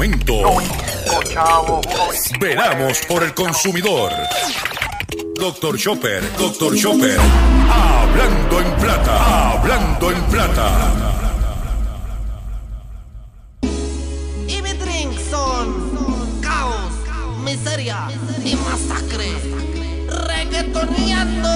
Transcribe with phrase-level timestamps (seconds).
[0.00, 0.40] momento,
[2.40, 4.10] veramos por el consumidor.
[5.34, 7.18] Doctor Chopper, Doctor Chopper,
[7.68, 11.20] hablando en plata, hablando en plata.
[14.48, 16.92] Y mi drink son caos,
[17.44, 18.08] miseria
[18.42, 19.34] y masacre.
[20.08, 21.50] Reggaetoneando.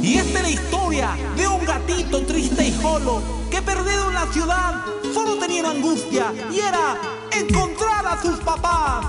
[0.00, 4.84] Y esta es la historia de un gatito triste y solo perdido en la ciudad
[5.12, 6.96] solo tenía una angustia y era
[7.32, 9.04] encontrar a sus papás.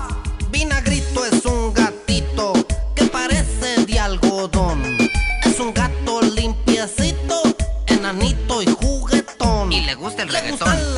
[0.50, 2.52] Vinagrito es un gatito
[2.94, 4.82] que parece de algodón.
[5.44, 7.42] Es un gato limpiecito,
[7.86, 9.72] enanito y juguetón.
[9.72, 10.93] Y le gusta el Le reggaetón.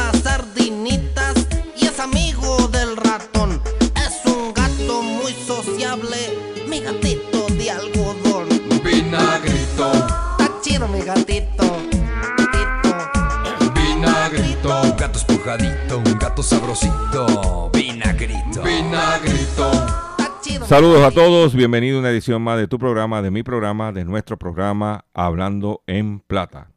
[20.77, 24.05] Saludos a todos, bienvenido a una edición más de tu programa, de mi programa, de
[24.05, 26.71] nuestro programa Hablando en Plata.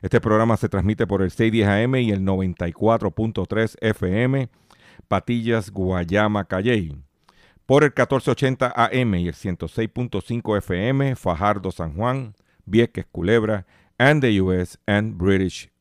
[0.00, 4.48] Este programa se transmite por el 610 AM y el 94.3 FM,
[5.06, 6.96] Patillas, Guayama, Calley.
[7.66, 13.66] Por el 1480 AM y el 106.5 FM, Fajardo, San Juan, Vieques, Culebra,
[13.98, 15.70] and the US and British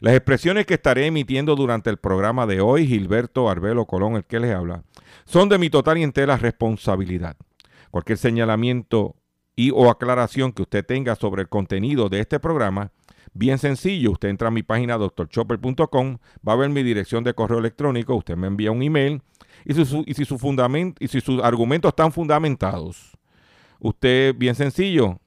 [0.00, 4.40] Las expresiones que estaré emitiendo durante el programa de hoy, Gilberto Arbelo Colón, el que
[4.40, 4.82] les habla,
[5.24, 7.36] son de mi total y entera responsabilidad.
[7.90, 9.16] Cualquier señalamiento
[9.56, 12.92] y o aclaración que usted tenga sobre el contenido de este programa,
[13.34, 17.58] bien sencillo, usted entra a mi página drchopper.com, va a ver mi dirección de correo
[17.58, 19.22] electrónico, usted me envía un email
[19.64, 20.10] y, si su- y
[21.00, 23.16] y si sus argumentos están fundamentados,
[23.80, 25.20] usted, bien sencillo,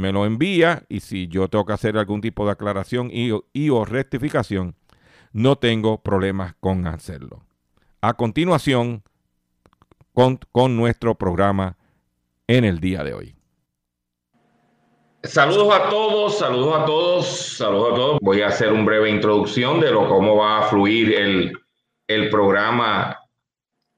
[0.00, 3.44] me lo envía y si yo tengo que hacer algún tipo de aclaración y, o-
[3.52, 4.74] y o rectificación,
[5.32, 7.44] no tengo problemas con hacerlo.
[8.00, 9.02] A continuación,
[10.12, 11.76] con, con nuestro programa
[12.48, 13.34] en el día de hoy.
[15.22, 18.18] Saludos a todos, saludos a todos, saludos a todos.
[18.22, 21.52] Voy a hacer una breve introducción de lo cómo va a fluir el,
[22.08, 23.18] el programa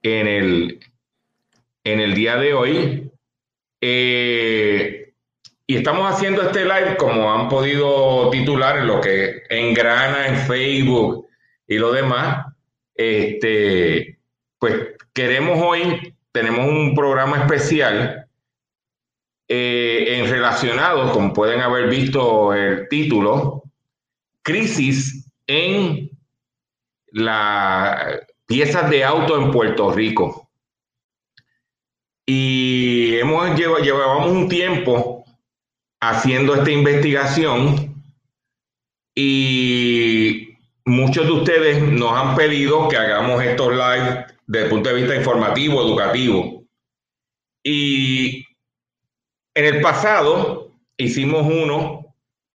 [0.03, 0.81] en el,
[1.85, 3.13] en el día de hoy.
[3.81, 5.02] Eh,
[5.73, 11.27] y estamos haciendo este live, como han podido titular, lo que engrana en Facebook
[11.67, 12.45] y lo demás.
[12.95, 14.19] Este,
[14.59, 14.75] pues
[15.15, 18.29] queremos hoy, tenemos un programa especial
[19.49, 23.63] eh, en relacionado, como pueden haber visto el título,
[24.43, 26.11] crisis en
[27.13, 30.51] las piezas de auto en Puerto Rico.
[32.27, 35.22] Y hemos lleva- llevábamos un tiempo
[36.03, 37.95] haciendo esta investigación
[39.15, 44.97] y muchos de ustedes nos han pedido que hagamos estos live desde el punto de
[44.97, 46.65] vista informativo, educativo.
[47.63, 48.45] Y
[49.55, 52.17] en el pasado hicimos uno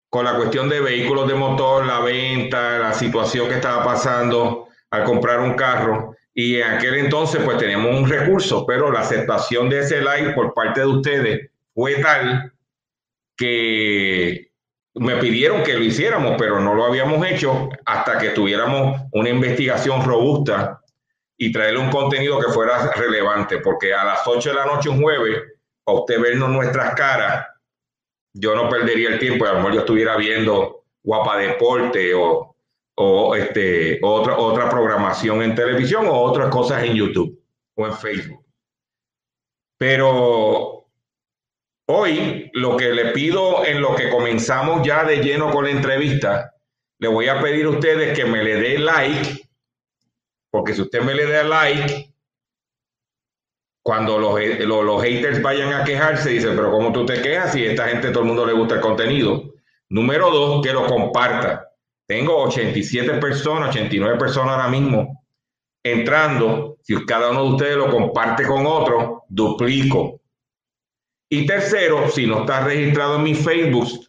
[0.09, 5.03] con la cuestión de vehículos de motor, la venta, la situación que estaba pasando al
[5.03, 6.15] comprar un carro.
[6.33, 10.51] Y en aquel entonces pues teníamos un recurso, pero la aceptación de ese live por
[10.55, 12.51] parte de ustedes fue tal
[13.35, 14.51] que
[14.95, 20.03] me pidieron que lo hiciéramos, pero no lo habíamos hecho hasta que tuviéramos una investigación
[20.05, 20.81] robusta
[21.37, 25.01] y traerle un contenido que fuera relevante, porque a las 8 de la noche un
[25.01, 25.43] jueves,
[25.85, 27.45] a usted vernos nuestras caras,
[28.33, 32.55] yo no perdería el tiempo, y a lo mejor yo estuviera viendo Guapa Deporte o,
[32.95, 37.37] o este, otra, otra programación en televisión o otras cosas en YouTube
[37.75, 38.45] o en Facebook.
[39.77, 40.84] Pero
[41.87, 46.53] hoy lo que le pido en lo que comenzamos ya de lleno con la entrevista,
[46.99, 49.47] le voy a pedir a ustedes que me le dé like,
[50.49, 52.13] porque si usted me le da like,
[53.83, 57.65] cuando los, los, los haters vayan a quejarse, dice, pero ¿cómo tú te quejas si
[57.65, 59.53] a esta gente todo el mundo le gusta el contenido?
[59.89, 61.69] Número dos, que lo comparta.
[62.07, 65.25] Tengo 87 personas, 89 personas ahora mismo
[65.85, 66.77] entrando.
[66.81, 70.21] Si cada uno de ustedes lo comparte con otro, duplico.
[71.35, 74.07] Y tercero, si no está registrado en mi Facebook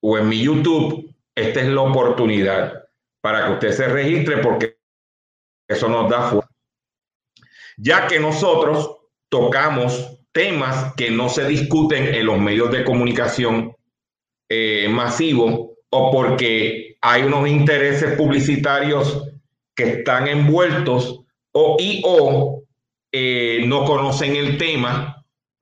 [0.00, 2.84] o en mi YouTube, esta es la oportunidad
[3.20, 4.78] para que usted se registre porque
[5.66, 6.50] Eso nos da fuerza.
[7.78, 8.96] Ya que nosotros
[9.28, 13.74] tocamos temas que no se discuten en los medios de comunicación
[14.48, 19.32] eh, masivos o porque hay unos intereses publicitarios
[19.74, 22.62] que están envueltos o y o
[23.10, 25.13] eh, no conocen el tema,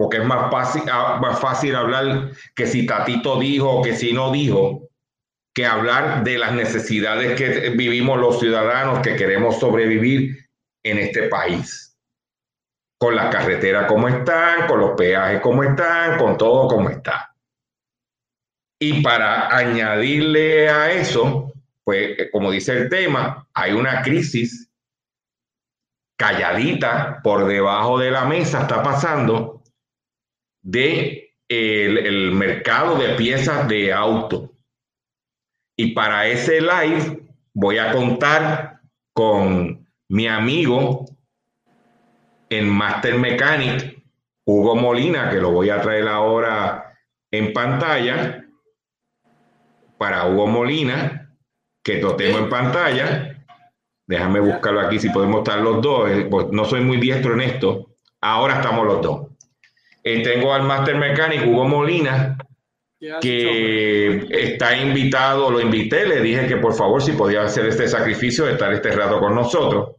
[0.02, 4.12] porque es más fácil, ah, más fácil hablar que si Tatito dijo o que si
[4.12, 4.88] no dijo,
[5.54, 10.48] que hablar de las necesidades que vivimos los ciudadanos que queremos sobrevivir
[10.82, 11.96] en este país.
[12.98, 17.36] Con las carreteras como están, con los peajes como están, con todo como está.
[18.80, 21.52] Y para añadirle a eso,
[21.84, 24.68] pues como dice el tema, hay una crisis
[26.18, 29.61] calladita por debajo de la mesa está pasando
[30.62, 34.52] de el, el mercado de piezas de auto
[35.76, 38.80] y para ese live voy a contar
[39.14, 41.06] con mi amigo
[42.48, 44.02] en Master Mechanic,
[44.44, 46.94] Hugo Molina, que lo voy a traer ahora
[47.30, 48.44] en pantalla.
[49.96, 51.36] Para Hugo Molina,
[51.82, 53.44] que lo tengo en pantalla.
[54.06, 56.10] Déjame buscarlo aquí si podemos estar los dos.
[56.10, 57.96] Eh, pues no soy muy diestro en esto.
[58.20, 59.31] Ahora estamos los dos.
[60.04, 62.36] Eh, tengo al Master Mechanic, Hugo Molina,
[63.20, 68.44] que está invitado, lo invité, le dije que por favor si podía hacer este sacrificio
[68.44, 69.96] de estar este rato con nosotros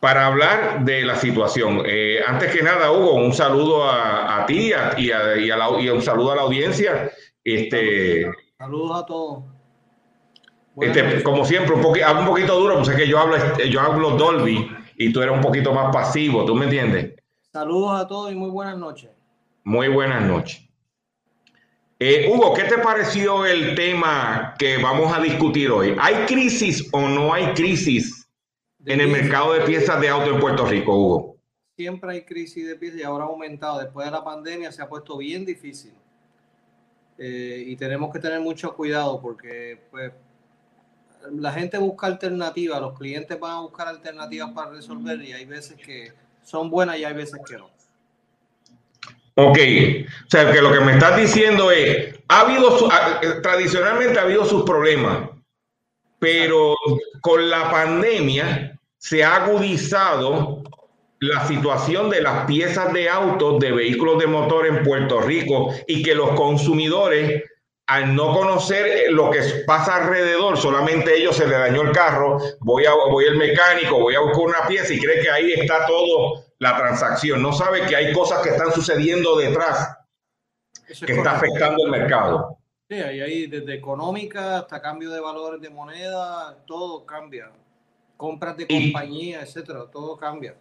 [0.00, 1.82] para hablar de la situación.
[1.84, 5.80] Eh, antes que nada, Hugo, un saludo a, a ti y, a, y, a la,
[5.80, 7.10] y, un saludo a la audiencia.
[7.42, 9.44] Este, Saludos a todos.
[10.80, 13.36] Este, como siempre, un, poqu un poquito duro, pues es que yo hablo,
[13.68, 17.15] yo hablo Dolby y tú eres un poquito más pasivo, ¿tú me entiendes?
[17.56, 19.10] Saludos a todos y muy buenas noches.
[19.64, 20.68] Muy buenas noches.
[21.98, 25.96] Eh, Hugo, ¿qué te pareció el tema que vamos a discutir hoy?
[25.98, 28.28] ¿Hay crisis o no hay crisis
[28.84, 31.36] en el mercado de piezas de auto en Puerto Rico, Hugo?
[31.78, 33.78] Siempre hay crisis de piezas y ahora ha aumentado.
[33.78, 35.94] Después de la pandemia se ha puesto bien difícil.
[37.16, 40.12] Eh, y tenemos que tener mucho cuidado porque pues,
[41.32, 45.78] la gente busca alternativas, los clientes van a buscar alternativas para resolver y hay veces
[45.78, 47.68] que son buenas y hay veces que no.
[49.34, 49.58] Ok,
[50.26, 54.46] o sea que lo que me estás diciendo es, ha habido, eh, tradicionalmente ha habido
[54.46, 55.28] sus problemas,
[56.18, 56.74] pero
[57.20, 60.62] con la pandemia se ha agudizado
[61.18, 66.02] la situación de las piezas de autos, de vehículos de motor en Puerto Rico y
[66.02, 67.42] que los consumidores,
[67.86, 72.84] al no conocer lo que pasa alrededor, solamente ellos se le dañó el carro, voy,
[72.84, 76.44] a, voy al mecánico, voy a buscar una pieza y cree que ahí está todo
[76.58, 79.96] la transacción, no sabe que hay cosas que están sucediendo detrás
[80.86, 82.58] que está afectando el mercado.
[82.88, 87.50] Sí, ahí, desde económica hasta cambio de valores de moneda, todo cambia.
[88.16, 90.54] Compras de compañía, etcétera, todo cambia.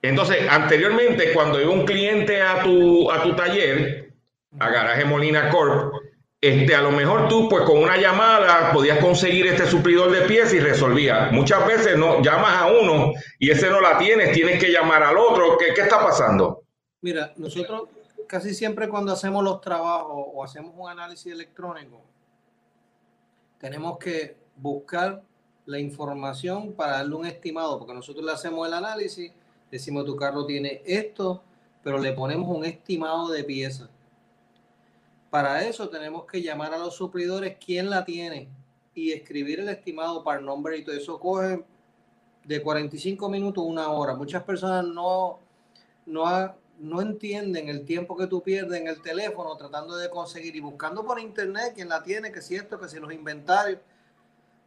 [0.00, 4.12] Entonces, anteriormente, cuando iba un cliente a tu, a tu taller,
[4.58, 5.94] a Garaje Molina Corp,
[6.48, 10.54] este, a lo mejor tú, pues con una llamada, podías conseguir este suplidor de piezas
[10.54, 11.30] y resolvía.
[11.32, 15.16] Muchas veces no llamas a uno y ese no la tienes, tienes que llamar al
[15.18, 15.56] otro.
[15.58, 16.62] ¿Qué, qué está pasando?
[17.00, 17.88] Mira, nosotros
[18.26, 22.00] casi siempre cuando hacemos los trabajos o hacemos un análisis electrónico,
[23.58, 25.22] tenemos que buscar
[25.64, 29.32] la información para darle un estimado, porque nosotros le hacemos el análisis,
[29.70, 31.42] decimos tu carro tiene esto,
[31.82, 33.88] pero le ponemos un estimado de piezas
[35.36, 38.48] para eso tenemos que llamar a los suplidores quién la tiene
[38.94, 41.62] y escribir el estimado para nombre y todo eso coge
[42.42, 44.14] de 45 minutos a una hora.
[44.14, 45.38] Muchas personas no,
[46.06, 50.60] no, no entienden el tiempo que tú pierdes en el teléfono tratando de conseguir y
[50.60, 53.80] buscando por internet quién la tiene, que si esto, que si los inventarios.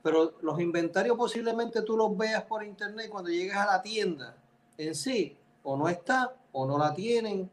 [0.03, 4.37] Pero los inventarios posiblemente tú los veas por internet cuando llegues a la tienda
[4.77, 7.49] en sí, o no está, o no la tienen,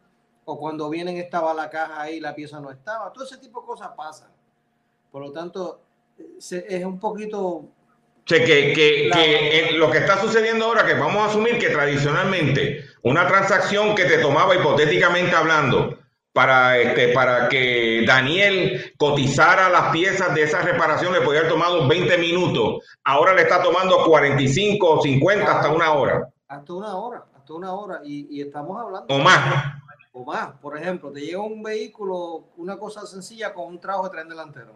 [0.49, 3.13] o cuando vienen estaba la caja ahí, la pieza no estaba.
[3.13, 4.29] Todo ese tipo de cosas pasan.
[5.11, 5.81] Por lo tanto,
[6.39, 7.65] es un poquito...
[8.25, 12.85] Sea, que, que, que lo que está sucediendo ahora, que vamos a asumir que tradicionalmente
[13.03, 15.99] una transacción que te tomaba hipotéticamente hablando
[16.33, 21.89] para, este, para que Daniel cotizara las piezas de esa reparación le podía haber tomado
[21.89, 26.29] 20 minutos, ahora le está tomando 45 o 50 hasta una hora.
[26.49, 28.01] Hasta una hora, hasta una hora.
[28.05, 29.13] Y, y estamos hablando...
[29.13, 29.77] O más
[30.17, 30.53] o más.
[30.61, 34.75] Por ejemplo, te llega un vehículo, una cosa sencilla con un trabajo de tren delantero.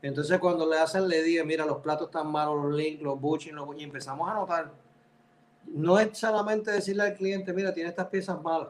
[0.00, 3.60] Entonces, cuando le hacen, le digan, mira, los platos están malos, los links, los bushings,
[3.76, 4.72] y empezamos a notar.
[5.66, 8.68] No es solamente decirle al cliente, mira, tiene estas piezas malas.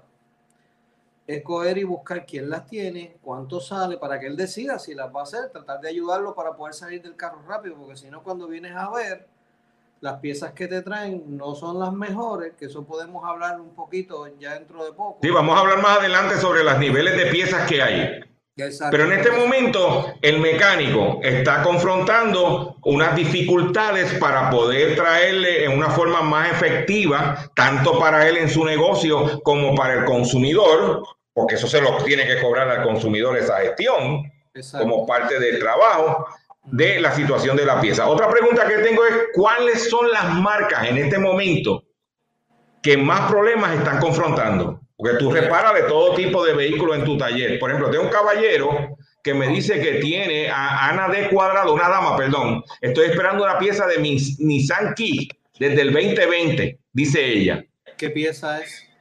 [1.26, 5.14] Es coger y buscar quién las tiene, cuánto sale, para que él decida si las
[5.14, 8.22] va a hacer, tratar de ayudarlo para poder salir del carro rápido, porque si no,
[8.22, 9.28] cuando vienes a ver,
[10.02, 14.26] las piezas que te traen no son las mejores, que eso podemos hablar un poquito
[14.36, 15.20] ya dentro de poco.
[15.22, 18.20] Sí, vamos a hablar más adelante sobre los niveles de piezas que hay.
[18.90, 25.88] Pero en este momento el mecánico está confrontando unas dificultades para poder traerle en una
[25.90, 31.68] forma más efectiva, tanto para él en su negocio como para el consumidor, porque eso
[31.68, 34.86] se lo tiene que cobrar al consumidor esa gestión Exacto.
[34.86, 36.26] como parte del trabajo
[36.64, 38.06] de la situación de la pieza.
[38.06, 41.84] Otra pregunta que tengo es, ¿cuáles son las marcas en este momento
[42.82, 44.80] que más problemas están confrontando?
[44.96, 47.58] Porque tú reparas de todo tipo de vehículos en tu taller.
[47.58, 51.88] Por ejemplo, tengo un caballero que me dice que tiene a Ana D cuadrado, una
[51.88, 52.62] dama, perdón.
[52.80, 57.64] Estoy esperando una pieza de mi Nissan Kick desde el 2020, dice ella.
[57.96, 58.91] ¿Qué pieza es?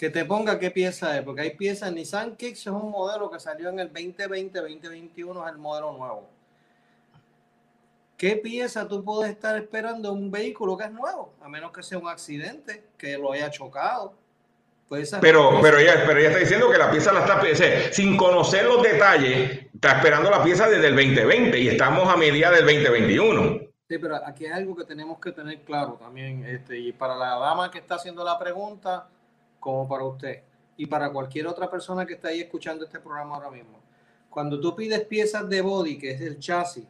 [0.00, 1.92] Que te ponga qué pieza es, porque hay piezas.
[1.92, 6.26] Nissan Kicks es un modelo que salió en el 2020, 2021 es el modelo nuevo.
[8.16, 11.34] ¿Qué pieza tú puedes estar esperando un vehículo que es nuevo?
[11.42, 14.14] A menos que sea un accidente, que lo haya chocado.
[14.88, 17.92] Pues Pero, pero, ella, pero ella está diciendo que la pieza la está, o sea,
[17.92, 22.50] sin conocer los detalles, está esperando la pieza desde el 2020 y estamos a medida
[22.50, 23.60] del 2021.
[23.86, 27.38] Sí, pero aquí hay algo que tenemos que tener claro también, este, y para la
[27.38, 29.06] dama que está haciendo la pregunta,
[29.60, 30.42] como para usted,
[30.76, 33.78] y para cualquier otra persona que está ahí escuchando este programa ahora mismo.
[34.30, 36.86] Cuando tú pides piezas de body, que es el chasis,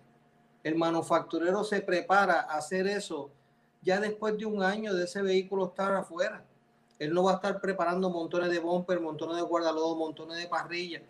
[0.63, 3.31] el manufacturero se prepara a hacer eso
[3.83, 6.45] ya después de un año de ese vehículo estar afuera.
[6.99, 11.03] Él no va a estar preparando montones de bumper, montones de guardalodo, montones de parrillas,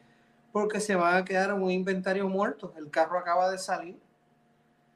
[0.52, 2.72] porque se van a quedar en un inventario muerto.
[2.76, 3.98] El carro acaba de salir.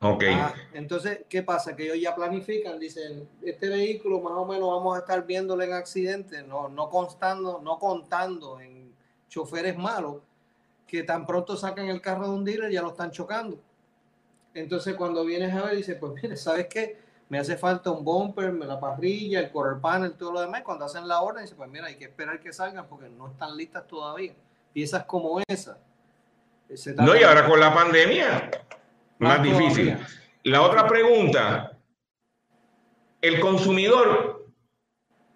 [0.07, 0.25] Ok.
[0.33, 1.75] Ah, entonces, ¿qué pasa?
[1.75, 5.73] Que ellos ya planifican, dicen, este vehículo más o menos vamos a estar viéndolo en
[5.73, 8.95] accidentes, no, no constando, no contando en
[9.31, 10.17] choferes malos,
[10.87, 13.59] que tan pronto sacan el carro de un dealer ya lo están chocando.
[14.53, 16.99] Entonces, cuando vienes a ver, dice, pues mire, ¿sabes qué?
[17.31, 20.63] Me hace falta un bumper, la parrilla, el quarter panel, todo lo demás.
[20.63, 23.57] Cuando hacen la orden, dice, pues mira, hay que esperar que salgan porque no están
[23.57, 24.35] listas todavía.
[24.75, 25.79] Piezas como esa.
[26.69, 28.51] eh, No, y ahora con la pandemia,
[29.25, 29.87] más Más difícil.
[29.91, 30.09] todavía.
[30.45, 31.73] La otra pregunta,
[33.21, 34.45] el consumidor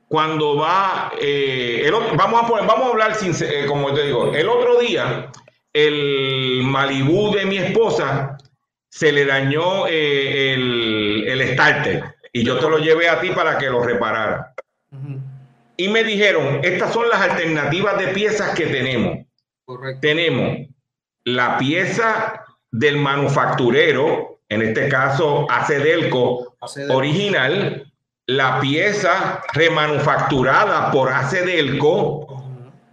[0.08, 4.04] cuando va, eh, el otro- vamos, a poner- vamos a hablar sin, eh, como te
[4.04, 5.30] digo, el otro día
[5.72, 8.38] el Malibú de mi esposa
[8.88, 13.58] se le dañó eh, el, el starter y yo te lo llevé a ti para
[13.58, 14.54] que lo reparara.
[15.76, 19.18] Y me dijeron, estas son las alternativas de piezas que tenemos.
[19.64, 20.00] Correcto.
[20.00, 20.66] tenemos
[21.24, 26.96] la pieza del manufacturero, en este caso Acedelco Acedelco.
[26.96, 27.92] original,
[28.26, 32.26] la pieza remanufacturada por Acedelco,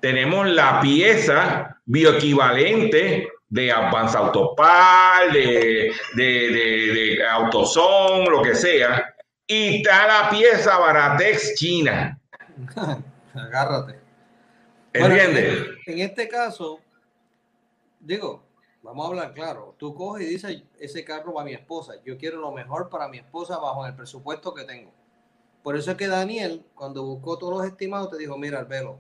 [0.02, 9.14] tenemos la pieza bioequivalente de Advance Autopar, de, de, de, de AutoZone, lo que sea,
[9.48, 12.20] y está la pieza Baratex China.
[13.34, 14.00] Agárrate.
[14.94, 15.68] ¿Entiendes?
[15.88, 16.80] en, en este caso,
[18.00, 18.45] digo,
[18.86, 19.76] vamos a hablar claro.
[19.78, 21.96] Tú coges y dices, ese carro va a mi esposa.
[22.06, 24.92] Yo quiero lo mejor para mi esposa bajo el presupuesto que tengo.
[25.64, 28.98] Por eso es que Daniel, cuando buscó todos los estimados, te dijo, mira, Albelo,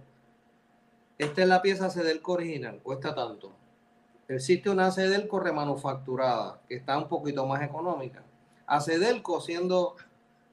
[1.19, 3.51] esta es la pieza Cedelco original, cuesta tanto.
[4.27, 8.23] Existe una Cedelco remanufacturada, que está un poquito más económica.
[8.65, 9.95] A Cedelco siendo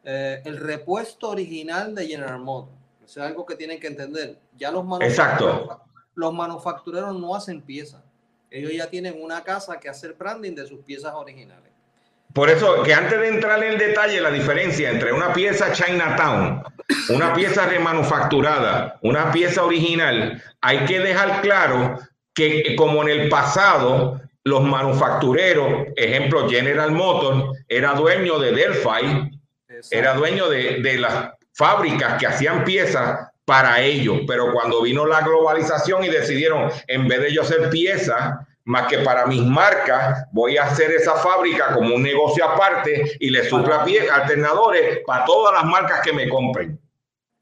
[0.05, 2.77] eh, el repuesto original de General Motors.
[3.03, 4.39] Eso es algo que tienen que entender.
[4.59, 5.81] Ya los Exacto.
[6.15, 8.03] los manufactureros no hacen piezas.
[8.53, 11.73] Ellos ya tienen una casa que hacer branding de sus piezas originales.
[12.35, 16.63] Por eso que antes de entrar en el detalle, la diferencia entre una pieza Chinatown,
[17.09, 21.99] una pieza remanufacturada, una pieza original, hay que dejar claro
[22.35, 29.41] que como en el pasado, los manufactureros, ejemplo General Motors, era dueño de Delphi,
[29.91, 35.21] era dueño de, de las fábricas que hacían piezas para ellos, pero cuando vino la
[35.21, 40.57] globalización y decidieron, en vez de yo hacer piezas, más que para mis marcas, voy
[40.57, 45.53] a hacer esa fábrica como un negocio aparte y le supla piezas, alternadores para todas
[45.53, 46.81] las marcas que me compren.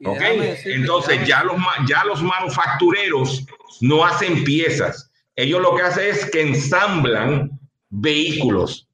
[0.01, 0.19] Y ¿Ok?
[0.19, 3.47] déjame decirte, Entonces ya los, ya los manufactureros
[3.81, 5.13] no hacen piezas.
[5.37, 7.53] Ellos lo que hacen es que ensamblan
[7.91, 8.89] vehículos.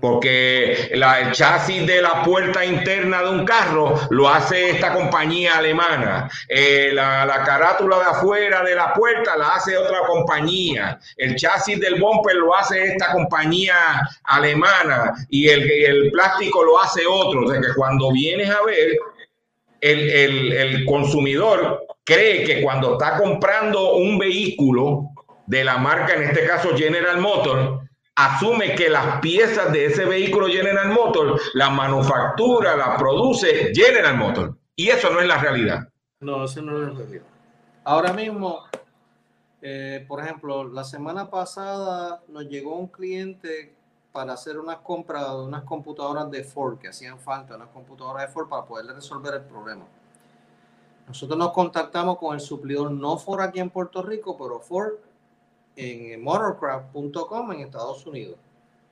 [0.00, 6.28] Porque el chasis de la puerta interna de un carro lo hace esta compañía alemana.
[6.48, 10.98] Eh, la, la carátula de afuera de la puerta la hace otra compañía.
[11.16, 13.74] El chasis del bumper lo hace esta compañía
[14.24, 15.12] alemana.
[15.28, 17.44] Y el, el plástico lo hace otro.
[17.44, 18.96] O sea que cuando vienes a ver,
[19.80, 25.10] el, el- el consumidor cree que cuando está comprando un vehículo
[25.46, 27.87] de la marca, en este caso General Motors,
[28.18, 34.58] asume que las piezas de ese vehículo General Motor, la manufactura, la produce General Motor.
[34.74, 35.88] Y eso no es la realidad.
[36.18, 37.26] No, eso no es la realidad.
[37.84, 38.64] Ahora mismo,
[39.62, 43.76] eh, por ejemplo, la semana pasada nos llegó un cliente
[44.10, 48.32] para hacer unas compras de unas computadoras de Ford que hacían falta, unas computadoras de
[48.32, 49.84] Ford para poderle resolver el problema.
[51.06, 54.94] Nosotros nos contactamos con el suplidor, no Ford aquí en Puerto Rico, pero Ford
[55.78, 58.36] en motorcraft.com en Estados Unidos.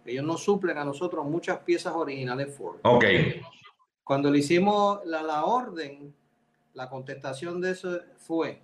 [0.05, 2.79] Ellos nos suplen a nosotros muchas piezas originales Ford.
[2.85, 3.05] Ok.
[4.05, 6.15] Cuando le hicimos la, la orden,
[6.75, 8.63] la contestación de eso fue,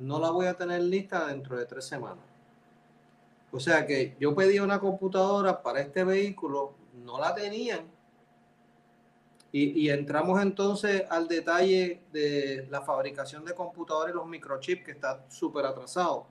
[0.00, 2.24] no la voy a tener lista dentro de tres semanas.
[3.52, 6.74] O sea que yo pedí una computadora para este vehículo,
[7.04, 7.86] no la tenían.
[9.52, 14.90] Y, y entramos entonces al detalle de la fabricación de computadores y los microchips que
[14.90, 16.26] está súper atrasado.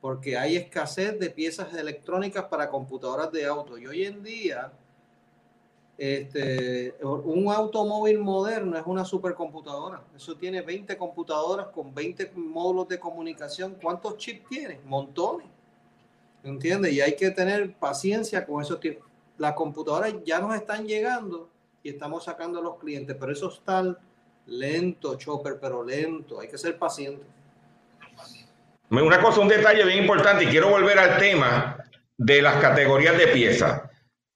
[0.00, 3.76] Porque hay escasez de piezas electrónicas para computadoras de auto.
[3.76, 4.72] Y hoy en día,
[5.96, 10.02] este, un automóvil moderno es una supercomputadora.
[10.14, 13.76] Eso tiene 20 computadoras con 20 módulos de comunicación.
[13.82, 14.80] ¿Cuántos chips tiene?
[14.84, 15.48] Montones.
[16.44, 16.92] ¿Entiendes?
[16.92, 19.04] Y hay que tener paciencia con esos tipos.
[19.36, 21.48] Las computadoras ya nos están llegando
[21.82, 23.96] y estamos sacando a los clientes, pero eso está
[24.46, 26.40] lento, Chopper, pero lento.
[26.40, 27.24] Hay que ser paciente.
[28.90, 31.76] Una cosa, un detalle bien importante, y quiero volver al tema
[32.16, 33.82] de las categorías de piezas.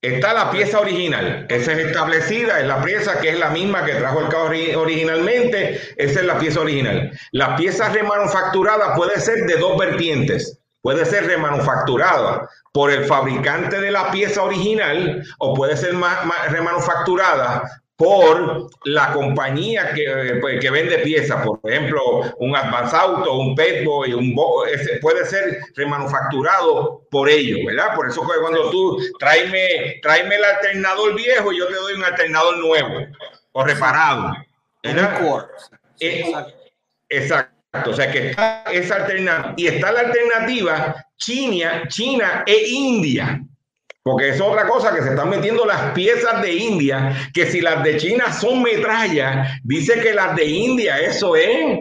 [0.02, 3.94] Está la pieza original, esa es establecida, es la pieza que es la misma que
[3.94, 4.48] trajo el carro
[4.80, 7.12] originalmente, esa es la pieza original.
[7.30, 13.92] La pieza remanufacturada puede ser de dos vertientes, puede ser remanufacturada por el fabricante de
[13.92, 15.94] la pieza original o puede ser
[16.50, 22.00] remanufacturada por la compañía que, pues, que vende piezas, por ejemplo,
[22.38, 24.34] un Advance Auto, un Petboy, un
[24.68, 27.94] ese puede ser remanufacturado por ellos, ¿verdad?
[27.94, 33.06] Por eso cuando tú tráeme, tráeme el alternador viejo, yo te doy un alternador nuevo
[33.52, 34.32] o reparado.
[34.82, 35.46] ¿verdad?
[36.00, 36.32] Eh,
[37.08, 37.90] exacto.
[37.90, 39.54] O sea que está esa alternativa.
[39.56, 43.40] Y está la alternativa China, China e India.
[44.02, 47.84] Porque es otra cosa que se están metiendo las piezas de India, que si las
[47.84, 51.80] de China son metralla, dice que las de India, eso es.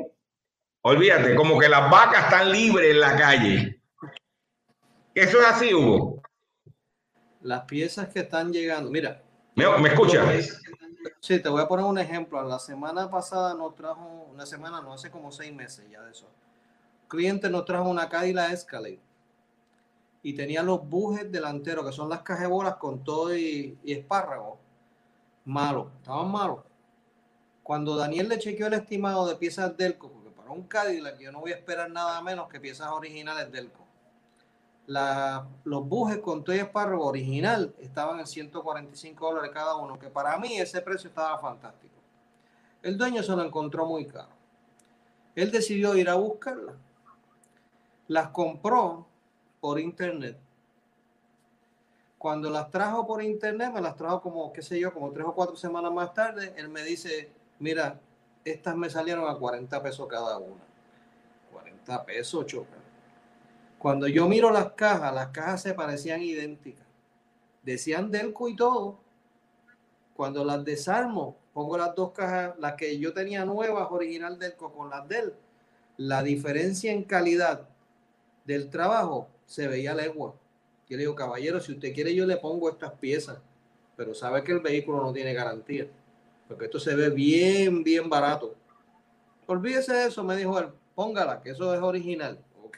[0.83, 3.81] Olvídate, como que las vacas están libres en la calle.
[5.15, 6.21] Eso es así, Hugo.
[7.41, 9.23] Las piezas que están llegando, mira.
[9.55, 10.61] ¿Me, me escuchas?
[11.19, 12.41] Sí, te voy a poner un ejemplo.
[12.43, 16.29] La semana pasada nos trajo, una semana, no hace como seis meses ya de eso.
[17.07, 18.99] cliente nos trajo una Cadillac Escalade
[20.23, 24.59] y tenía los bujes delanteros, que son las cajebolas con todo y, y espárrago,
[25.45, 26.59] malos, estaban malos.
[27.63, 31.41] Cuando Daniel le chequeó el estimado de piezas Delco, porque para un Cadillac yo no
[31.41, 33.79] voy a esperar nada menos que piezas originales Delco.
[34.87, 40.09] La, los bujes con todo y espárrago original estaban en 145 dólares cada uno, que
[40.09, 41.93] para mí ese precio estaba fantástico.
[42.81, 44.29] El dueño se lo encontró muy caro.
[45.35, 46.73] Él decidió ir a buscarla.
[48.07, 49.05] Las compró
[49.61, 50.37] por internet.
[52.17, 55.33] Cuando las trajo por internet, me las trajo como, qué sé yo, como tres o
[55.33, 57.99] cuatro semanas más tarde, él me dice, mira,
[58.43, 60.61] estas me salieron a 40 pesos cada una.
[61.51, 62.77] 40 pesos, choca.
[63.79, 66.85] Cuando yo miro las cajas, las cajas se parecían idénticas.
[67.63, 68.99] Decían Delco y todo.
[70.15, 74.89] Cuando las desarmo, pongo las dos cajas, las que yo tenía nuevas, original Delco, con
[74.89, 75.33] las del,
[75.97, 77.67] la diferencia en calidad
[78.45, 80.33] del trabajo se veía legua.
[80.87, 83.37] Yo le digo, caballero, si usted quiere, yo le pongo estas piezas,
[83.97, 85.89] pero sabe que el vehículo no tiene garantía,
[86.47, 88.55] porque esto se ve bien, bien barato.
[89.47, 92.39] Olvídese de eso, me dijo él, póngala, que eso es original.
[92.63, 92.77] Ok.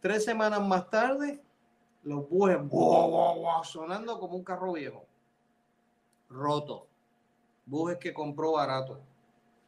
[0.00, 1.38] Tres semanas más tarde,
[2.02, 2.56] los bujes
[3.64, 5.04] sonando como un carro viejo,
[6.30, 6.86] roto.
[7.66, 8.98] Bujes que compró barato.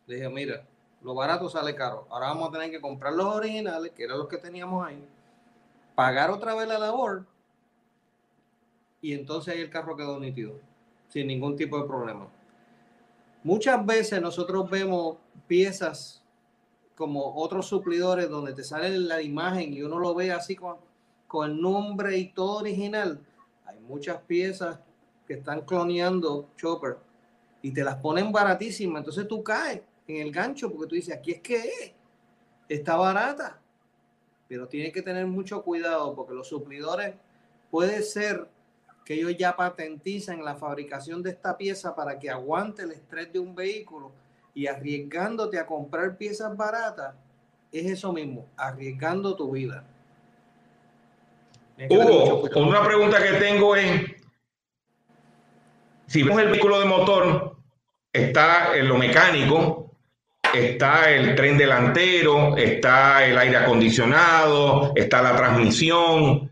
[0.06, 0.66] Le dije, mira,
[1.02, 2.06] lo barato sale caro.
[2.08, 5.06] Ahora vamos a tener que comprar los originales, que eran los que teníamos ahí
[5.94, 7.26] pagar otra vez la labor
[9.00, 10.60] y entonces ahí el carro quedó nítido,
[11.08, 12.28] sin ningún tipo de problema.
[13.42, 15.16] Muchas veces nosotros vemos
[15.48, 16.22] piezas
[16.94, 20.76] como otros suplidores donde te sale la imagen y uno lo ve así con,
[21.26, 23.20] con el nombre y todo original.
[23.66, 24.78] Hay muchas piezas
[25.26, 26.98] que están cloneando Chopper
[27.60, 29.00] y te las ponen baratísimas.
[29.00, 31.94] Entonces tú caes en el gancho porque tú dices, aquí es que
[32.68, 33.61] está barata
[34.52, 37.14] pero tiene que tener mucho cuidado porque los suplidores
[37.70, 38.48] puede ser
[39.02, 43.38] que ellos ya patentizan la fabricación de esta pieza para que aguante el estrés de
[43.38, 44.12] un vehículo
[44.54, 47.14] y arriesgándote a comprar piezas baratas,
[47.72, 49.84] es eso mismo, arriesgando tu vida.
[51.88, 54.02] Hugo, una pregunta que tengo es,
[56.08, 57.56] si vemos el vehículo de motor,
[58.12, 59.91] está en lo mecánico,
[60.54, 66.50] está el tren delantero, está el aire acondicionado, está la transmisión.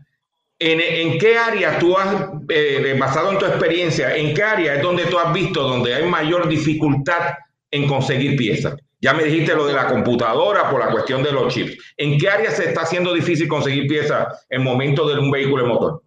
[0.59, 5.05] ¿En, qué área tú has, eh, basado en tu experiencia, en qué área es donde
[5.05, 7.33] tú has visto donde hay mayor dificultad
[7.71, 8.75] en conseguir piezas?
[8.99, 11.75] Ya me dijiste lo de la computadora por la cuestión de los chips.
[11.97, 15.69] ¿En qué área se está haciendo difícil conseguir piezas en momento de un vehículo de
[15.69, 16.03] motor?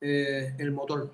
[0.00, 1.10] Eh, el motor.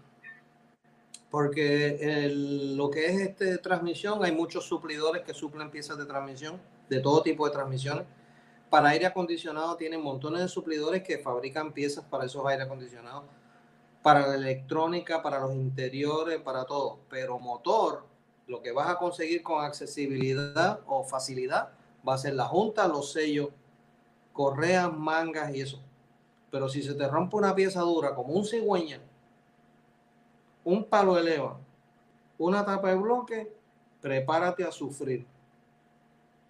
[1.32, 2.28] Porque
[2.76, 7.22] lo que es este transmisión, hay muchos suplidores que suplen piezas de transmisión, de todo
[7.22, 8.04] tipo de transmisiones.
[8.68, 13.24] Para aire acondicionado tienen montones de suplidores que fabrican piezas para esos aire acondicionados.
[14.02, 16.98] Para la electrónica, para los interiores, para todo.
[17.08, 18.04] Pero motor,
[18.46, 21.70] lo que vas a conseguir con accesibilidad o facilidad
[22.06, 23.48] va a ser la junta, los sellos,
[24.34, 25.80] correas, mangas y eso.
[26.50, 29.00] Pero si se te rompe una pieza dura como un cigüeña,
[30.64, 31.58] un palo eleva,
[32.38, 33.52] una tapa de bloque,
[34.00, 35.26] prepárate a sufrir.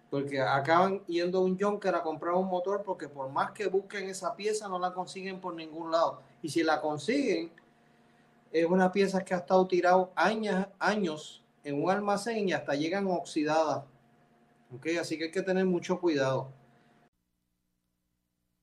[0.09, 4.35] Porque acaban yendo un Junker a comprar un motor porque por más que busquen esa
[4.35, 6.21] pieza no la consiguen por ningún lado.
[6.41, 7.51] Y si la consiguen,
[8.51, 13.07] es una pieza que ha estado tirado años, años en un almacén y hasta llegan
[13.07, 13.85] oxidadas.
[14.99, 16.51] Así que hay que tener mucho cuidado.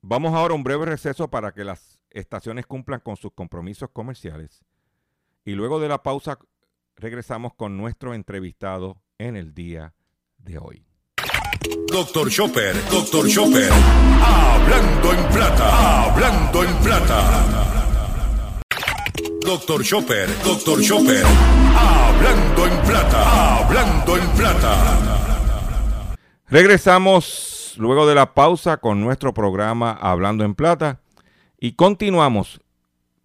[0.02, 4.64] Vamos ahora a un breve receso para que las estaciones cumplan con sus compromisos comerciales.
[5.44, 6.38] Y luego de la pausa
[6.96, 9.94] regresamos con nuestro entrevistado en el día
[10.38, 10.86] de hoy.
[11.90, 13.70] Doctor Chopper, Doctor Chopper,
[14.22, 18.60] hablando en plata, hablando en plata.
[19.44, 21.24] Doctor Chopper, Doctor Chopper,
[21.76, 26.16] hablando en plata, hablando en plata.
[26.48, 31.00] Regresamos luego de la pausa con nuestro programa Hablando en Plata
[31.58, 32.60] y continuamos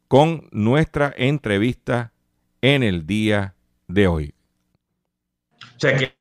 [0.07, 2.13] con nuestra entrevista
[2.61, 3.55] en el día
[3.87, 4.33] de hoy.
[5.75, 6.15] O sea que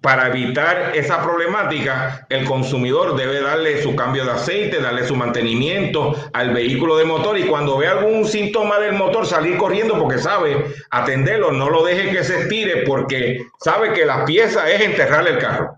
[0.00, 6.14] para evitar esa problemática, el consumidor debe darle su cambio de aceite, darle su mantenimiento
[6.32, 10.64] al vehículo de motor y cuando ve algún síntoma del motor salir corriendo porque sabe
[10.90, 15.38] atenderlo, no lo deje que se estire porque sabe que la pieza es enterrarle el
[15.38, 15.76] carro.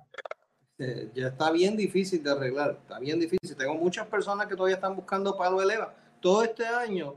[0.79, 3.57] Eh, ya está bien difícil de arreglar, está bien difícil.
[3.57, 5.95] Tengo muchas personas que todavía están buscando palo eleva.
[6.23, 7.17] Todo este año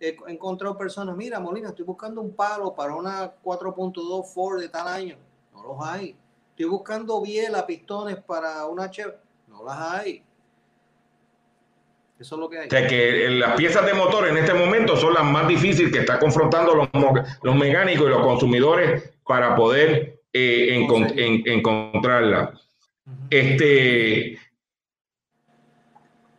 [0.00, 4.88] he encontrado personas, mira Molina, estoy buscando un palo para una 4.2 Ford de tal
[4.88, 5.16] año.
[5.52, 6.16] No los hay
[6.54, 9.10] Estoy buscando biela, pistones para una Chevy.
[9.48, 10.22] No las hay.
[12.16, 12.66] Eso es lo que hay.
[12.68, 15.98] O sea que las piezas de motor en este momento son las más difíciles que
[15.98, 16.88] están confrontando los,
[17.42, 20.86] los mecánicos y los consumidores para poder eh,
[21.46, 22.54] encontrarla.
[23.30, 24.38] Este,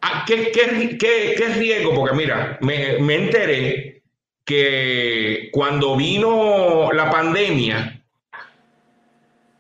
[0.06, 1.94] ah, ¿qué, qué, qué, riesgo?
[1.94, 4.04] Porque mira, me, me enteré
[4.46, 8.04] que cuando vino la pandemia,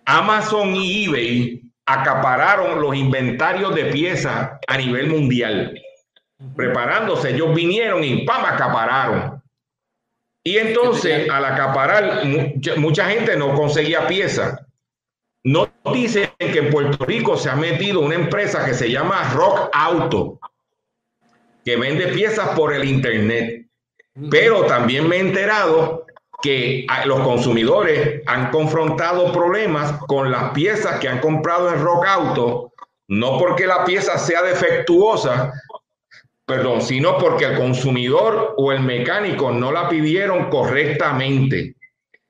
[0.05, 5.79] Amazon y eBay acapararon los inventarios de piezas a nivel mundial.
[6.55, 8.45] Preparándose, ellos vinieron y ¡pam!
[8.45, 9.41] acapararon.
[10.43, 12.23] Y entonces, al acaparar,
[12.77, 14.64] mucha gente no conseguía piezas.
[15.93, 20.39] Dicen que en Puerto Rico se ha metido una empresa que se llama Rock Auto,
[21.63, 23.67] que vende piezas por el Internet.
[24.29, 26.05] Pero también me he enterado
[26.41, 32.71] que los consumidores han confrontado problemas con las piezas que han comprado en Rock Auto,
[33.07, 35.53] no porque la pieza sea defectuosa,
[36.45, 41.75] perdón, sino porque el consumidor o el mecánico no la pidieron correctamente.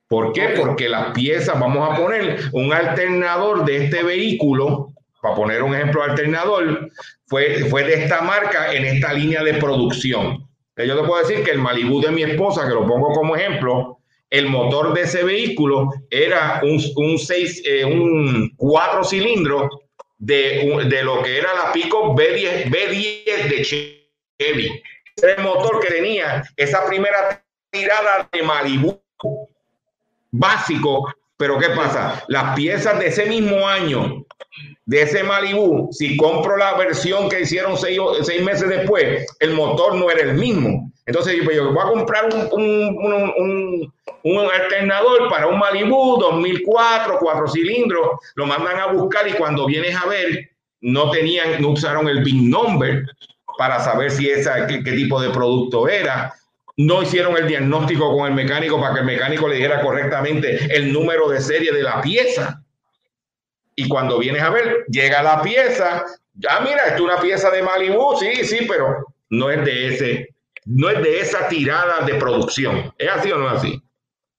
[0.08, 0.50] ¿Por qué?
[0.50, 6.04] Porque las piezas, vamos a poner un alternador de este vehículo, para poner un ejemplo
[6.04, 6.89] alternador,
[7.28, 10.48] fue, fue de esta marca en esta línea de producción.
[10.78, 14.00] Yo te puedo decir que el Malibu de mi esposa, que lo pongo como ejemplo,
[14.30, 19.70] el motor de ese vehículo era un, un, seis, eh, un cuatro cilindros
[20.18, 24.82] de, de, lo que era la Pico B10, B10 de Chevy.
[25.22, 29.00] el motor que tenía esa primera tirada de Malibu
[30.38, 32.24] básico, pero ¿qué pasa?
[32.28, 34.26] Las piezas de ese mismo año,
[34.86, 38.00] de ese Malibu, si compro la versión que hicieron seis,
[38.43, 40.91] meses después, el motor no era el mismo.
[41.06, 43.91] Entonces pues, yo voy a comprar un,
[44.54, 50.06] alternador para un Malibu 2004, cuatro cilindros, lo mandan a buscar y cuando vienes a
[50.08, 50.50] ver,
[50.82, 53.06] no tenían, no usaron el BIN number
[53.58, 56.34] para saber si esa, qué, tipo de producto era.
[56.78, 60.92] No hicieron el diagnóstico con el mecánico para que el mecánico le dijera correctamente el
[60.92, 62.62] número de serie de la pieza.
[63.76, 68.18] Y cuando vienes a ver, llega la pieza, ya mira, es una pieza de Malibu,
[68.18, 70.36] sí, sí, pero no es de ese,
[70.66, 72.94] no es de esa tirada de producción.
[72.98, 73.82] ¿Es así o no es así?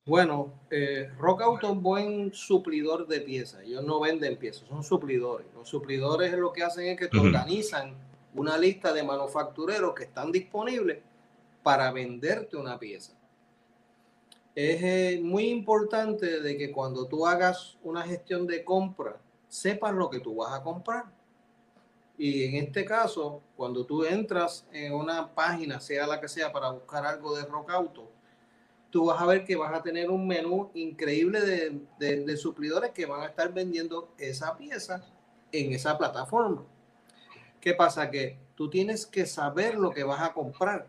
[0.04, 3.62] Bueno, eh, Rock Auto es un buen suplidor de piezas.
[3.64, 5.46] Ellos no venden piezas, son suplidores.
[5.54, 7.94] Los suplidores lo que hacen es que te organizan
[8.34, 10.98] una lista de manufactureros que están disponibles
[11.66, 13.12] para venderte una pieza.
[14.54, 19.16] Es eh, muy importante de que cuando tú hagas una gestión de compra,
[19.48, 21.06] sepas lo que tú vas a comprar.
[22.16, 26.70] Y en este caso, cuando tú entras en una página, sea la que sea, para
[26.70, 28.12] buscar algo de Rock Auto,
[28.88, 32.92] tú vas a ver que vas a tener un menú increíble de, de- de suplidores
[32.92, 35.04] que van a estar vendiendo esa pieza
[35.50, 36.64] en esa plataforma.
[37.60, 38.08] ¿Qué pasa?
[38.08, 40.88] Que tú tienes que saber lo que vas a comprar.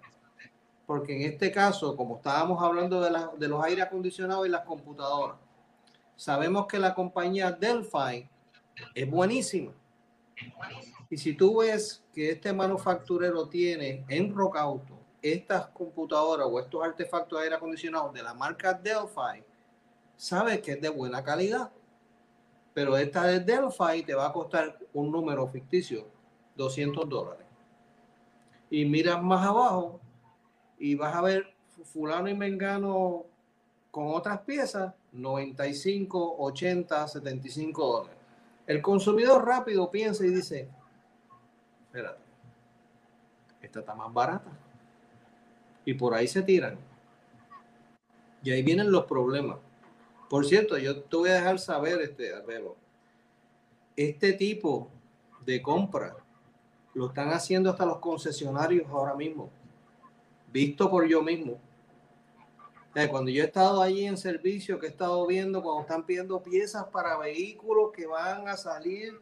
[0.88, 4.62] Porque en este caso, como estábamos hablando de, la- de los aire acondicionados y las
[4.66, 5.38] computadoras,
[6.16, 8.28] sabemos que la compañía Delphi
[8.96, 9.74] es buenísima.
[11.10, 16.82] Y si tú ves que este manufacturero tiene en Rock Auto estas computadoras o estos
[16.84, 19.44] artefactos de aire acondicionado de la marca Delphi,
[20.16, 21.70] sabes que es de buena calidad.
[22.74, 26.08] Pero esta de Delphi te va a costar un número ficticio,
[26.56, 27.46] 200 dólares.
[28.70, 30.00] Y miras más abajo
[30.78, 33.26] y vas a ver fulano y mengano
[33.92, 38.18] con otras piezas, 95, 80, 75 dólares.
[38.66, 40.70] El consumidor rápido piensa y dice,
[41.86, 42.22] espérate,
[43.62, 44.52] esta está más barata.
[45.86, 46.78] Y por ahí se tiran.
[48.44, 49.58] Y ahí vienen los problemas.
[50.30, 52.76] Por cierto, yo te voy a dejar saber, este, Arbelo,
[53.96, 54.90] este tipo
[55.46, 56.18] de compra
[56.94, 59.50] lo están haciendo hasta los concesionarios ahora mismo,
[60.52, 61.60] visto por yo mismo.
[63.12, 66.86] Cuando yo he estado allí en servicio, que he estado viendo cuando están pidiendo piezas
[66.86, 69.22] para vehículos que van a salir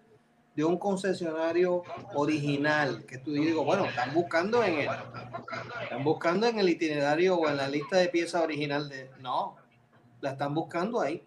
[0.56, 1.84] de un concesionario
[2.14, 4.90] original, que tú digo, bueno, están buscando en el,
[5.84, 9.58] están buscando en el itinerario o en la lista de piezas original de, no,
[10.22, 11.26] la están buscando ahí.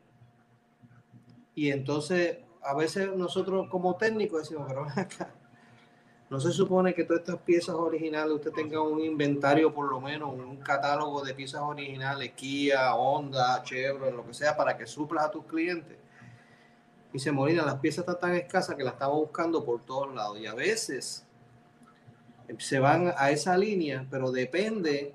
[1.55, 5.35] Y entonces, a veces nosotros como técnicos decimos, pero acá,
[6.31, 10.35] no se supone que todas estas piezas originales usted tenga un inventario, por lo menos
[10.35, 15.31] un catálogo de piezas originales, Kia, Honda, Chevrolet, lo que sea, para que suplas a
[15.31, 15.97] tus clientes.
[17.14, 20.38] Y se Molina, las piezas están tan escasas que las estamos buscando por todos lados.
[20.38, 21.27] Y a veces
[22.59, 25.14] se van a esa línea, pero depende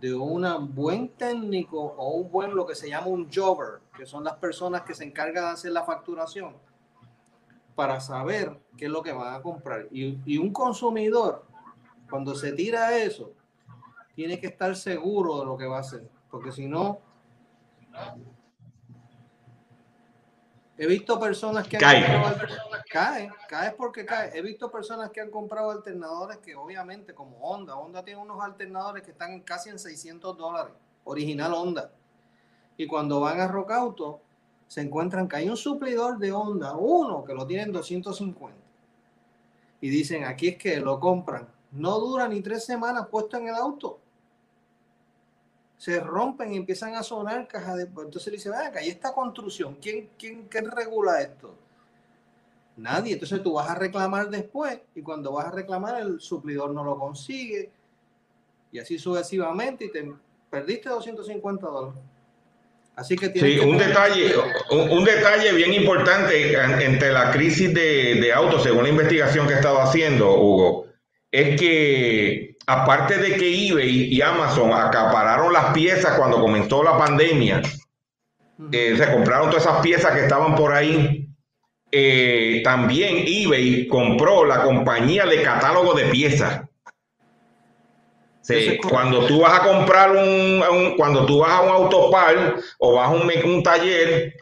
[0.00, 4.22] de un buen técnico o un buen, lo que se llama un jobber, que son
[4.22, 6.54] las personas que se encargan de hacer la facturación,
[7.74, 9.86] para saber qué es lo que van a comprar.
[9.90, 11.44] Y, y un consumidor,
[12.08, 13.32] cuando se tira eso,
[14.14, 17.00] tiene que estar seguro de lo que va a hacer, porque si no,
[20.76, 22.00] he visto personas que han Cae.
[22.02, 22.58] comprado alter-
[22.90, 24.36] cae, cae porque cae.
[24.36, 29.02] He visto personas que han comprado alternadores que obviamente como Honda, Honda tiene unos alternadores
[29.02, 31.92] que están casi en 600 dólares, original Honda.
[32.76, 34.20] Y cuando van a Rock Auto,
[34.74, 38.58] se encuentran que hay un suplidor de Honda, uno que lo tienen 250.
[39.80, 41.46] Y dicen, aquí es que lo compran.
[41.70, 44.00] No dura ni tres semanas puesto en el auto.
[45.78, 47.82] Se rompen y empiezan a sonar cajas de...
[47.84, 49.76] Entonces le dice, ven acá, ¿y esta construcción?
[49.80, 51.54] ¿Quién, quién, quién regula esto?
[52.76, 53.12] Nadie.
[53.12, 56.98] Entonces tú vas a reclamar después y cuando vas a reclamar el suplidor no lo
[56.98, 57.70] consigue
[58.72, 60.12] y así sucesivamente y te
[60.50, 62.02] perdiste 250 dólares.
[62.96, 64.34] Así que tienes Sí, que un tener- detalle,
[64.70, 69.46] un, un detalle bien importante en- entre la crisis de, de autos, según la investigación
[69.48, 70.86] que he estado haciendo, Hugo,
[71.32, 77.60] es que aparte de que eBay y Amazon acapararon las piezas cuando comenzó la pandemia,
[78.70, 81.20] eh, se compraron todas esas piezas que estaban por ahí.
[81.96, 86.62] eh, también eBay compró la compañía de catálogo de piezas.
[88.44, 92.94] Sí, cuando tú vas a comprar un, un- cuando tú vas a un autopar o
[92.94, 94.34] vas a un, un taller,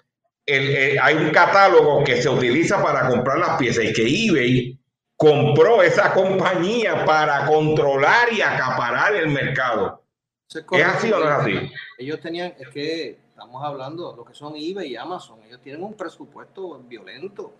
[0.45, 4.79] el- hay un catálogo que se utiliza para comprar las piezas y que eBay
[5.17, 10.03] compró esa compañía para controlar y acaparar el mercado.
[10.49, 10.93] Es ¿Es correcto.
[10.99, 11.73] así o no es así?
[11.99, 15.83] Ellos tenían, es que estamos hablando de lo que son eBay y Amazon, ellos tienen
[15.83, 17.53] un presupuesto violento.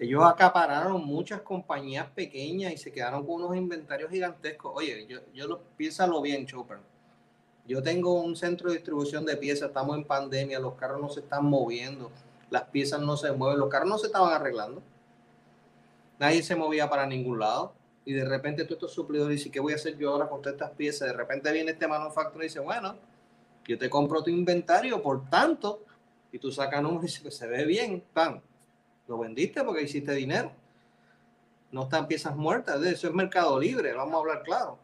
[0.00, 4.72] Ellos acapararon muchas compañías pequeñas y se quedaron con unos inventarios gigantescos.
[4.74, 6.78] Oye, yo, yo lo, piénsalo bien, Chopper.
[7.66, 11.20] Yo tengo un centro de distribución de piezas, estamos en pandemia, los carros no se
[11.20, 12.10] están moviendo,
[12.48, 14.82] las piezas no se mueven, los carros no se estaban arreglando.
[16.18, 17.74] Nadie se movía para ningún lado.
[18.06, 20.70] Y de repente tú estos suplidores dices, ¿qué voy a hacer yo ahora con estas
[20.70, 21.08] piezas?
[21.08, 22.96] De repente viene este manufacturer y dice, bueno,
[23.66, 25.84] yo te compro tu inventario por tanto,
[26.32, 28.40] y tú sacas números y dices que se ve bien, pan.
[29.10, 30.52] Lo vendiste porque hiciste dinero.
[31.72, 34.76] no están piezas muertas, de eso es mercado libre, vamos a hablar claro.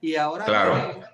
[0.00, 0.74] Y ahora, Claro.
[0.88, 1.04] mismo,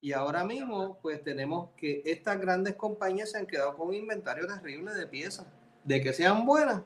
[0.00, 4.46] y ahora mismo, pues tenemos que estas grandes compañías se han quedado con un inventario
[4.46, 5.44] terrible de piezas.
[5.84, 6.80] De que sean buenas,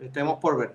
[0.00, 0.74] estemos por ver.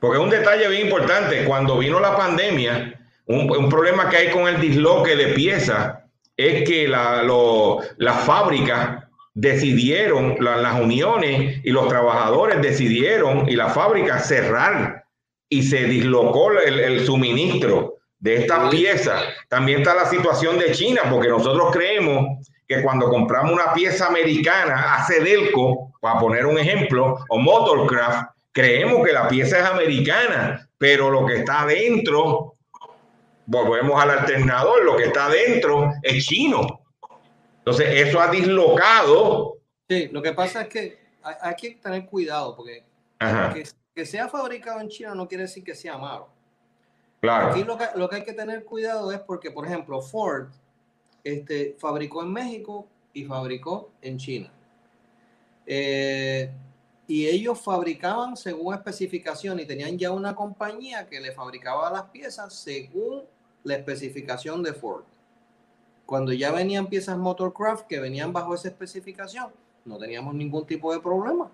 [0.00, 4.48] Porque un detalle bien importante, cuando vino la pandemia, un, un problema que hay con
[4.48, 5.98] el disloque de piezas
[6.36, 8.95] es que la- lo- las fábricas
[9.36, 15.04] decidieron, la- las uniones y los trabajadores decidieron y las fábricas cerrar
[15.50, 19.22] y se dislocó el, el suministro de estas piezas.
[19.50, 24.94] También está la situación de China, porque nosotros creemos que cuando compramos una pieza americana
[24.94, 31.10] a Cedelco, para poner un ejemplo, o Motorcraft, creemos que la pieza es americana, pero
[31.10, 32.54] lo que está adentro,
[33.44, 36.80] volvemos al alternador, lo que está adentro es chino.
[37.66, 39.58] Entonces, eso ha dislocado.
[39.88, 42.84] Sí, lo que pasa es que hay, que tener cuidado, porque
[43.92, 46.28] que sea fabricado en China no quiere decir que sea malo.
[47.20, 47.48] claro.
[47.48, 50.48] Aquí lo que, lo que hay que tener cuidado es porque, por ejemplo, Ford
[51.24, 54.52] este, fabricó en México y fabricó en China.
[55.66, 56.48] Eh,
[57.08, 62.54] y ellos fabricaban según especificación y tenían ya una compañía que le fabricaba las piezas
[62.54, 63.24] según
[63.64, 65.04] la especificación de Ford.
[66.06, 69.48] Cuando ya venían piezas Motorcraft que venían bajo esa especificación,
[69.84, 71.50] no teníamos ningún tipo de problema.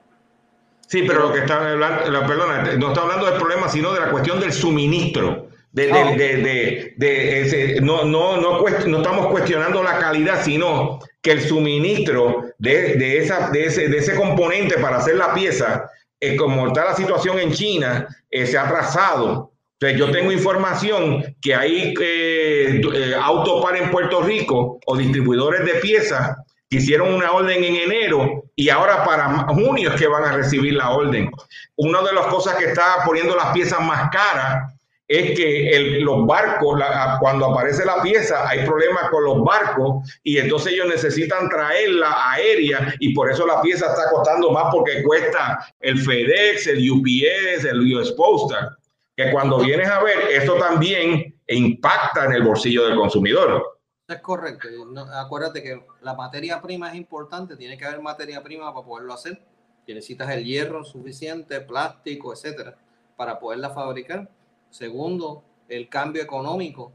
[0.87, 4.01] Sí, pero lo que está hablando, la- perdona, no está hablando del problema, sino de
[4.01, 5.49] la cuestión del suministro.
[5.73, 6.17] De, de- Ah, ok.
[6.19, 11.33] de- de- de ese- no, no, no, cuest- no estamos cuestionando la calidad, sino que
[11.33, 15.88] el suministro de, de, esa, de, ese, de ese componente para hacer la pieza,
[16.21, 19.52] eh, como está la situación en China, eh, se ha atrasado.
[19.83, 25.75] Entonces, yo tengo información que hay eh, eh, Autopar en Puerto Rico o distribuidores de
[25.81, 26.37] piezas
[26.71, 30.75] que hicieron una orden en enero y ahora para junio es que van a recibir
[30.75, 31.31] la orden.
[31.77, 34.73] Una de las cosas que está poniendo las piezas más caras
[35.09, 40.09] es que el- los barcos, la- cuando aparece la pieza, hay problemas con los barcos
[40.23, 45.03] y entonces ellos necesitan traerla aérea y por eso la pieza está costando más porque
[45.03, 48.77] cuesta el FedEx, el UPS, el US Postal.
[49.16, 53.81] Que cuando vienes a ver, eso también impacta en el bolsillo del consumidor.
[54.09, 54.68] Es correcto.
[55.14, 59.40] acuérdate que la materia prima es importante, tiene que haber materia prima para poderlo hacer.
[59.87, 62.77] Necesitas el hierro suficiente, plástico, etcétera,
[63.16, 64.29] para poderla fabricar.
[64.70, 66.92] Segundo, el cambio económico,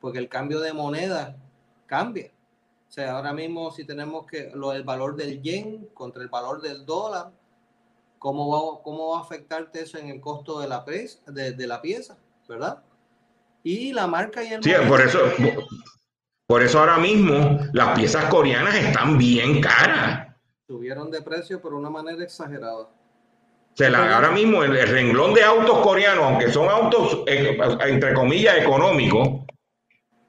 [0.00, 1.36] porque el cambio de moneda
[1.86, 2.30] cambia.
[2.88, 6.60] O sea, ahora mismo si tenemos que lo el valor del yen contra el valor
[6.60, 7.30] del dólar,
[8.22, 10.84] ¿cómo va, cómo va a afectarte eso en el costo de la,
[11.26, 12.16] de, de la pieza?
[12.48, 12.82] ¿Verdad?
[13.64, 15.18] Y la marca y el Sí, por eso,
[16.46, 20.36] por eso ahora mismo las piezas coreanas están bien caras.
[20.68, 22.82] subieron de precio por una manera exagerada.
[22.82, 22.90] O
[23.74, 28.14] sea, la- ahora mismo el, el renglón de autos coreanos, aunque son autos eh, entre
[28.14, 29.28] comillas económicos,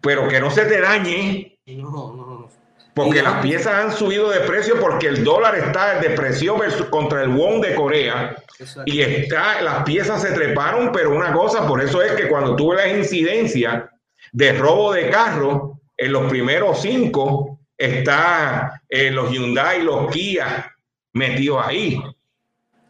[0.01, 2.47] pero que no se te dañe, No, no, no.
[2.93, 7.23] Porque las piezas han subido de precio porque el dólar está de precio versus contra
[7.23, 8.83] el won de Corea Exacto.
[8.85, 12.75] y está, las piezas se treparon, pero una cosa, por eso es que cuando tuve
[12.75, 13.85] las incidencias
[14.31, 20.71] de robo de carro, en los primeros cinco está eh, los Hyundai y los Kia
[21.13, 22.01] metidos ahí.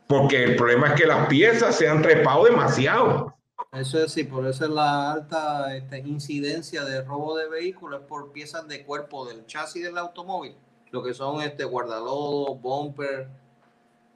[0.08, 3.36] Porque el problema es que las piezas se han trepado demasiado.
[3.74, 8.32] Eso es sí, por eso es la alta este, incidencia de robo de vehículos por
[8.32, 10.56] piezas de cuerpo del chasis del automóvil,
[10.92, 13.28] lo que son este guardalodo, bumper,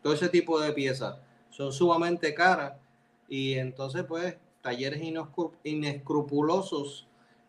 [0.04, 1.17] todo ese tipo de piezas
[1.50, 2.74] son sumamente caras
[3.28, 7.08] y entonces pues talleres inescru- inescrupulosos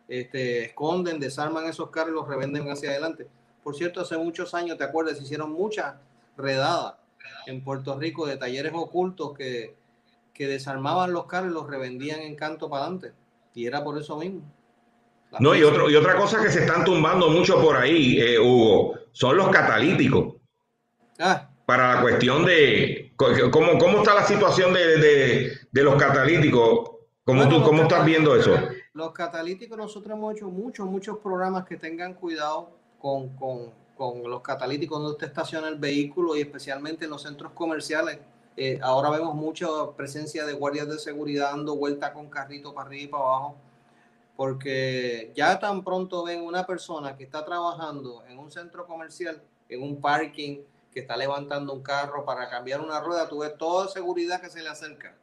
[0.08, 3.28] este, esconden, desarman esos carros y los revenden hacia adelante.
[3.62, 5.18] Por cierto, hace muchos años, ¿te acuerdas?
[5.18, 5.94] Se hicieron muchas
[6.38, 6.94] redadas
[7.46, 9.76] en Puerto Rico de talleres ocultos que,
[10.38, 13.12] que desarmaban los carros y los revendían en canto para adelante.
[13.54, 14.42] Y era por eso mismo.
[15.32, 18.38] Las No, y, otro, y otra cosa que se están tumbando mucho por ahí, eh,
[18.38, 20.36] Hugo, son los catalíticos.
[21.18, 26.88] Ah, Para la cuestión de cómo, cómo está la situación de, de- de los catalíticos.
[27.24, 28.54] ¿Cómo, Bueno, tú, ¿Cómo estás viendo eso?
[28.94, 32.70] los catalíticos, nosotros hemos hecho muchos, muchos programas que tengan cuidado
[33.00, 37.50] con, con- con los catalíticos donde usted estaciona el vehículo y especialmente en los centros
[37.52, 38.18] comerciales.
[38.60, 43.02] Eh, ahora vemos mucha presencia de guardias de seguridad dando vuelta con carrito para arriba
[43.04, 43.56] y para abajo,
[44.36, 49.80] porque ya tan pronto ven una persona que está trabajando en un centro comercial, en
[49.80, 50.58] un parking,
[50.92, 54.60] que está levantando un carro para cambiar una rueda, tú ves toda seguridad que se
[54.60, 55.14] le acerca.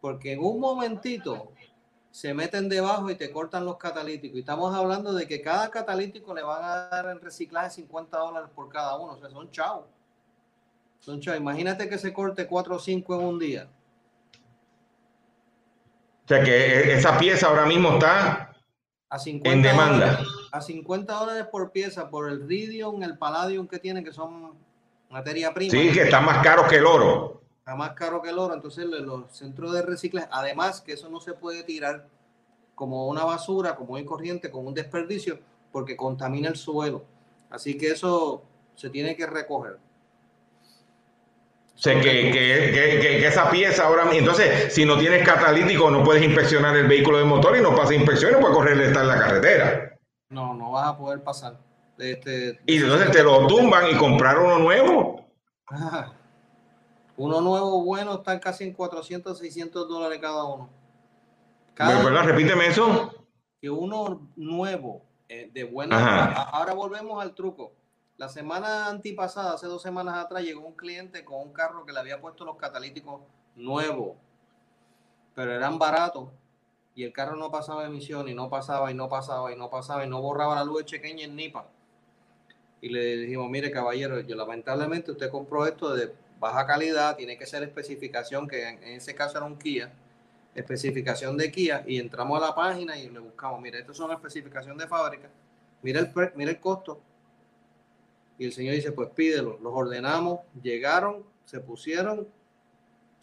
[0.00, 1.52] Porque en un momentito
[2.10, 4.34] se meten debajo y te cortan los catalíticos.
[4.34, 8.48] Y estamos hablando de que cada catalítico le van a dar en reciclaje 50 dólares
[8.54, 9.12] por cada uno.
[9.12, 9.84] O sea, son chavos.
[11.00, 11.40] Son chavos.
[11.40, 13.68] Imagínate que se corte 4 o 5 en un día.
[16.24, 18.52] O sea que e- esa pieza ahora mismo está
[19.08, 20.06] A 50 en demanda.
[20.12, 24.54] dólares- a 50 dólares por pieza por el Ridium, el Palladium que tiene, que son
[25.10, 25.70] materia prima.
[25.70, 27.42] Sí, que está más caro que el oro.
[27.58, 31.20] está más caro que el oro, entonces los centros de reciclaje, además que eso no
[31.20, 32.06] se puede tirar
[32.76, 35.40] como una basura, como un corriente, como un desperdicio,
[35.72, 37.04] porque contamina el suelo.
[37.50, 38.42] Así que eso
[38.76, 39.78] se tiene que recoger.
[41.76, 42.30] O sea, que, que-
[42.72, 44.04] que- que- esa pieza ahora.
[44.12, 47.94] Entonces, si no tienes catalítico, no puedes inspeccionar el vehículo de motor y no pasa
[47.94, 49.98] inspecciones, puedes correr estar en la carretera.
[50.30, 51.58] No, no vas a poder pasar.
[51.98, 55.26] Este, Y entonces te lo tumban y comprar uno nuevo.
[57.18, 60.70] Uno nuevo bueno está casi en 400, 600 dólares cada uno.
[61.74, 62.22] Cada.
[62.22, 63.12] Repíteme eso.
[63.60, 65.96] que uno nuevo eh, de buena.
[66.52, 67.72] Ahora volvemos al truco.
[68.18, 71.98] La semana antipasada, hace dos semanas atrás, llegó un cliente con un carro que le
[72.00, 73.20] había puesto los catalíticos
[73.54, 74.16] nuevos,
[75.34, 76.30] pero eran baratos
[76.94, 80.06] y el carro no pasaba emisión y no pasaba y no pasaba y no pasaba
[80.06, 81.66] y no borraba la luz de chequeña en NIPA.
[82.80, 87.44] Y le dijimos, mire caballero, yo lamentablemente usted compró esto de baja calidad, tiene que
[87.44, 89.92] ser especificación, que en, ese caso era un Kia,
[90.54, 94.78] especificación de Kia, y entramos a la página y le buscamos, mire, estas son especificación
[94.78, 95.28] de fábrica,
[95.82, 97.00] mira el, pre- mira el costo.
[98.38, 102.28] Y el señor dice, pues pídelo, los ordenamos, llegaron, se pusieron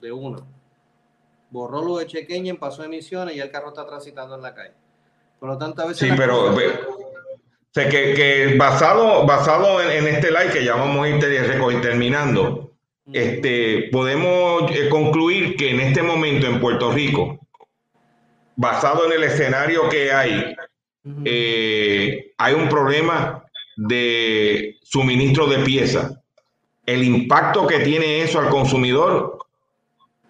[0.01, 0.45] de uno.
[1.49, 4.73] Borró lo de chequeña, pasó emisiones y el carro está transitando en la calle.
[5.39, 6.09] Por lo tanto, a veces...
[6.09, 11.05] Sí, pero o sea, que, que basado, basado en, en este like que ya vamos
[11.05, 11.19] a ir
[11.81, 12.71] terminando,
[13.11, 17.39] este, podemos eh, concluir que en este momento en Puerto Rico,
[18.55, 20.55] basado en el escenario que hay,
[21.25, 23.42] eh, hay un problema
[23.75, 26.13] de suministro de piezas.
[26.85, 29.39] El impacto que tiene eso al consumidor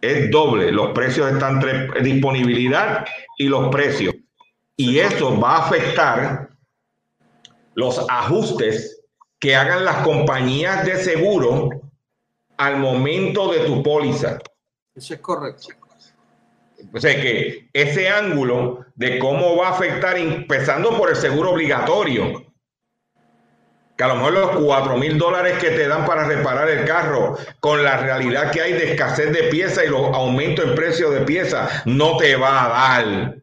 [0.01, 0.71] es doble.
[0.71, 3.05] Los precios están entre disponibilidad
[3.37, 4.13] y los precios.
[4.75, 6.49] Y eso va a afectar
[7.75, 9.01] los ajustes
[9.39, 11.69] que hagan las compañías de seguro
[12.57, 14.39] al momento de tu póliza.
[14.95, 15.69] Eso es correcto.
[16.93, 22.52] O sea que ese ángulo de cómo va a afectar, empezando por el seguro obligatorio,
[23.95, 27.37] que a lo mejor los 4 mil dólares que te dan para reparar el carro,
[27.59, 31.21] con la realidad que hay de escasez de piezas y los aumentos en precio de
[31.21, 33.35] piezas, no te va a dar.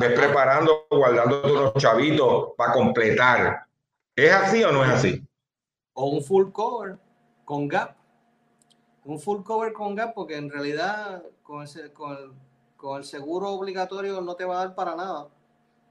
[0.00, 3.66] Ves preparando, guardando unos chavitos para completar.
[4.14, 5.26] ¿Es así o no es así?
[5.96, 6.98] o un full cover
[7.44, 7.96] con gap.
[9.04, 12.32] Un full cover con gap, porque en realidad con, ese, con, el,
[12.76, 15.28] con el seguro obligatorio no te va a dar para nada.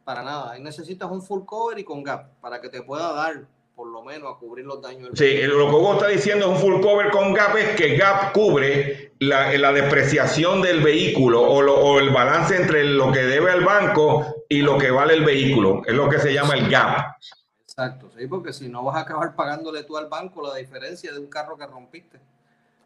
[0.03, 0.51] Para nada.
[0.51, 4.01] Ahí necesitas un full cover y con gap para que te pueda dar, por lo
[4.03, 5.11] menos, a cubrir los daños.
[5.11, 7.97] del Sí, lo que Hugo está diciendo es un full cover con GAP es que
[7.97, 13.19] GAP cubre la, la depreciación del vehículo o, lo- o el balance entre lo que
[13.23, 15.81] debe al banco y lo que vale el vehículo.
[15.85, 17.15] Es lo que se llama el GAP.
[17.61, 21.19] Exacto, sí, porque si no vas a acabar pagándole tú al banco la diferencia de
[21.19, 22.17] un carro que rompiste.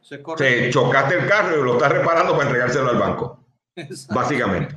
[0.01, 0.61] Eso es O correcto.
[0.63, 3.43] sea, chocaste el carro y lo estás reparando para entregárselo al banco,
[3.75, 4.15] Exacto.
[4.15, 4.75] básicamente.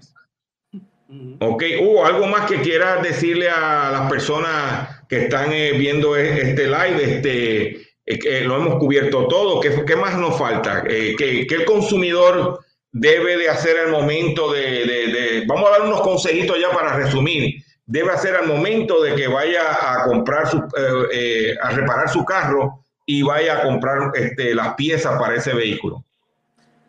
[1.40, 6.40] Ok, Hugo, ¿algo más que quieras decirle a las personas que están eh, viendo e-
[6.40, 7.04] este live?
[7.04, 9.60] Este, eh, lo hemos cubierto todo.
[9.60, 10.84] ¿Qué, más nos falta?
[10.88, 12.60] Eh, ¿qué, el consumidor
[12.90, 17.62] debe de hacer al momento de, Vamos a dar unos consejitos ya para resumir.
[17.84, 23.20] Debe hacer al momento de que vaya a comprar, su, a reparar su carro y
[23.22, 26.02] vaya a comprar este, las piezas para ese vehículo.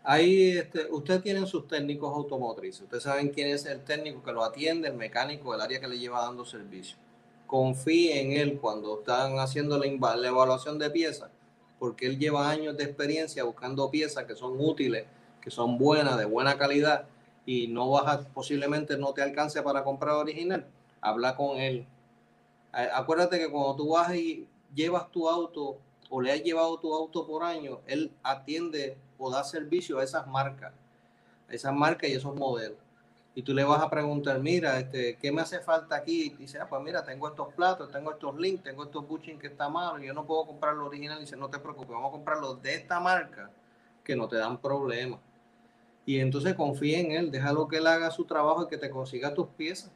[0.06, 2.84] Ahí este, ustedes tienen sus técnicos automotrices.
[2.84, 6.00] Ustedes saben quién es el técnico que lo atiende, el mecánico, el área que le
[6.00, 7.03] lleva dando servicio.
[7.54, 11.30] Confíe en él cuando están haciendo la, evaluación de piezas,
[11.78, 15.06] porque él lleva años de experiencia buscando piezas que son útiles,
[15.40, 17.06] que son buenas, de buena calidad,
[17.46, 20.66] y no vas posiblemente no te alcance para comprar original.
[21.00, 21.86] Habla con él.
[22.72, 25.78] Acuérdate que cuando tú vas y llevas tu auto
[26.10, 30.26] o le has llevado tu auto por año, él atiende o da servicio a esas
[30.26, 30.74] marcas,
[31.48, 32.83] a esas marcas y esos modelos.
[33.36, 36.28] Y tú le vas a preguntar, mira, este, ¿qué me hace falta aquí?
[36.28, 39.48] Y dice, ah, pues mira, tengo estos platos, tengo estos links, tengo estos bushings que
[39.48, 41.18] está malo, y yo no puedo comprar lo original.
[41.18, 43.50] Y dice, no te preocupes, vamos a comprarlo de esta marca
[44.04, 45.20] que no te dan problemas.
[46.06, 49.34] Y entonces confía en él, déjalo que él haga su trabajo y que te consiga
[49.34, 49.92] tus piezas.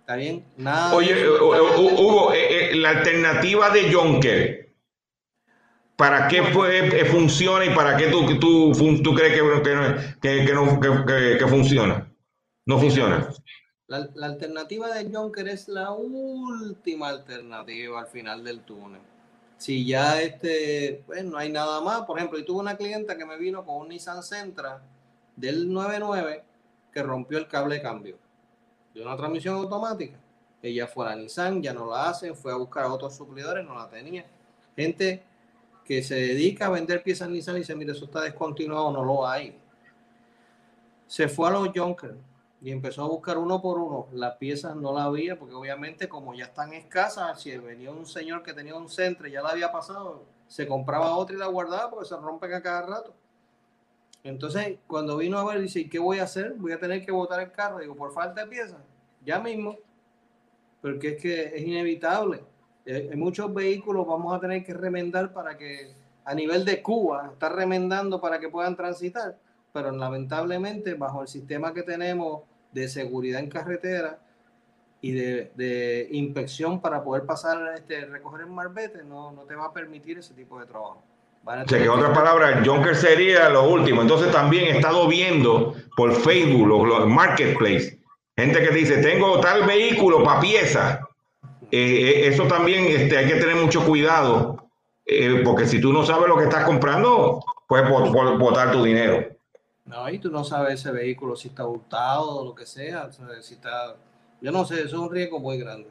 [0.00, 0.44] ¿Está bien?
[0.56, 0.94] Nada.
[0.94, 4.74] Oye, de- eh, eh, Hugo, eh, eh, la alternativa de Jonker,
[5.96, 6.42] ¿para qué
[7.10, 11.38] funciona y para qué tú, tú, tú crees que, que, que, que no, que, que-
[11.38, 12.07] que funciona?
[12.68, 13.32] No funciona.
[13.86, 19.00] La, la alternativa de Jonker es la última alternativa al final del túnel.
[19.56, 23.24] Si ya este, pues no hay nada más, por ejemplo, yo tuve una clienta que
[23.24, 24.82] me vino con un Nissan Sentra
[25.34, 26.44] del 99
[26.92, 28.18] que rompió el cable de cambio
[28.92, 30.18] de una transmisión automática.
[30.60, 33.64] Ella fue a la Nissan, ya no la hacen, fue a buscar a otros suplidores,
[33.64, 34.26] no la tenía.
[34.76, 35.22] Gente
[35.86, 39.26] que se dedica a vender piezas Nissan y dice, mire, eso está descontinuado, no lo
[39.26, 39.58] hay.
[41.06, 42.28] Se fue a los Junkers
[42.60, 44.08] y empezó a buscar uno por uno.
[44.12, 48.42] Las piezas no la había porque obviamente como ya están escasas, si venía un señor
[48.42, 51.90] que tenía un centro y ya la había pasado, se compraba otra y la guardaba
[51.90, 53.14] porque se rompen a cada rato.
[54.24, 56.54] Entonces, cuando vino a ver, dice, ¿qué voy a hacer?
[56.54, 57.78] Voy a tener que botar el carro.
[57.78, 58.80] Digo, por falta de piezas,
[59.24, 59.76] ya mismo,
[60.82, 62.42] porque es que es inevitable.
[62.84, 65.94] Eh, En muchos vehículos vamos a tener que remendar para que,
[66.24, 69.38] a nivel de Cuba, está remendando para que puedan transitar,
[69.78, 74.18] pero lamentablemente, bajo el sistema que tenemos de seguridad en carretera
[75.00, 79.66] y de, de inspección para poder pasar, este, recoger el marbete, no, no te va
[79.66, 81.00] a permitir ese tipo de trabajo.
[81.46, 84.02] O sea, que en otras palabras, el Junker sería lo último.
[84.02, 88.00] Entonces también he estado viendo por Facebook los, los marketplace,
[88.36, 91.00] gente que dice, tengo tal vehículo para pieza.
[91.70, 94.68] Eh, eh, eso también este, hay que tener mucho cuidado,
[95.06, 98.82] eh, porque si tú no sabes lo que estás comprando, puedes bot- bot- botar tu
[98.82, 99.24] dinero.
[99.88, 103.08] No, y tú no sabes ese vehículo si está hurtado o lo que sea,
[103.40, 103.96] si está...
[104.40, 105.90] Yo no sé, eso es un riesgo muy grande.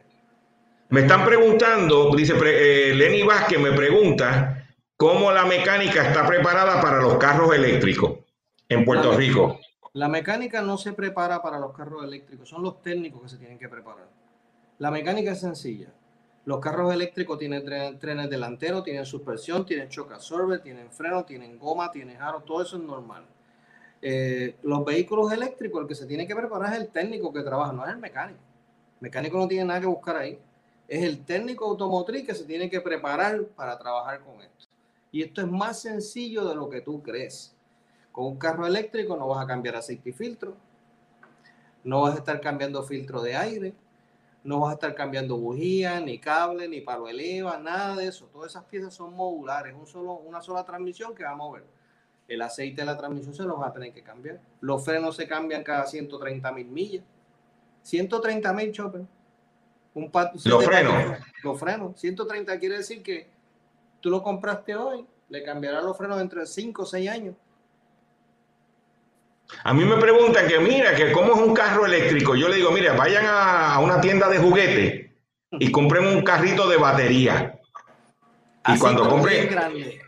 [0.89, 7.01] Me están preguntando, dice eh, Lenny Vázquez, me pregunta cómo la mecánica está preparada para
[7.01, 8.19] los carros eléctricos
[8.69, 9.59] en Puerto La- Rico.
[9.93, 13.57] La mecánica no se prepara para los carros eléctricos, son los técnicos que se tienen
[13.57, 14.07] que preparar.
[14.77, 15.87] La mecánica es sencilla.
[16.45, 21.57] Los carros eléctricos tienen tre- trenes delanteros, tienen suspensión, tienen shock absorber, tienen freno, tienen
[21.57, 23.25] goma, tienen aro, todo eso es normal.
[24.01, 27.73] Eh, los vehículos eléctricos, el que se tiene que preparar es el técnico que trabaja,
[27.73, 28.39] no es el mecánico.
[28.95, 30.39] El mecánico no tiene nada que buscar ahí.
[30.87, 34.67] Es el técnico automotriz que se tiene que preparar para trabajar con esto.
[35.11, 37.55] Y esto es más sencillo de lo que tú crees.
[38.11, 40.55] Con un carro eléctrico no vas a cambiar aceite y filtro,
[41.83, 43.73] no vas a estar cambiando filtro de aire,
[44.43, 48.25] no vas a estar cambiando bujía, ni cable, ni palo eleva, nada de eso.
[48.27, 51.63] Todas esas piezas son modulares, un solo, una sola transmisión que va a mover.
[52.27, 54.39] El aceite de la transmisión se los va a tener que cambiar.
[54.59, 57.03] Los frenos se cambian cada 130 mil millas.
[57.83, 59.01] 130 mil chopper.
[59.93, 60.11] Un
[60.45, 61.17] Los frenos.
[61.43, 61.99] Los frenos.
[61.99, 63.27] 130 quiere decir que
[64.01, 67.35] tú lo compraste hoy, le cambiarán los frenos entre 5 o 6 años.
[69.63, 72.35] A mí me preguntan que mira, que cómo es un carro eléctrico.
[72.35, 75.11] Yo le digo, mira, vayan a, una tienda de juguetes
[75.51, 77.59] y compren un carrito de batería.
[78.67, 80.01] Y Así, cuando compren, grande.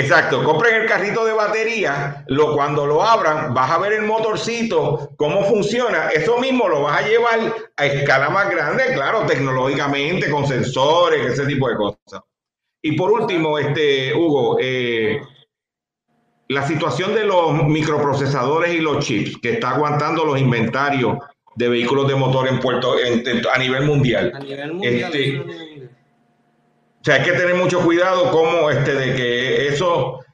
[0.00, 5.10] Exacto, compren el carrito de batería, lo, cuando lo abran, vas a ver el motorcito,
[5.16, 6.08] cómo funciona.
[6.10, 7.40] Eso mismo lo vas a llevar
[7.76, 12.20] a escala más grande, claro, tecnológicamente, con sensores, ese tipo de cosas.
[12.82, 15.20] Y por último, este, Hugo, eh,
[16.48, 21.18] la situación de los microprocesadores y los chips que está aguantando los inventarios
[21.56, 24.32] de vehículos de motor en Puerto en- en- a nivel mundial.
[24.34, 24.94] A nivel mundial.
[25.12, 25.90] Este, eso es a nivel mundial.
[26.95, 30.24] O sea, hay que tener mucho cuidado como este de que eso,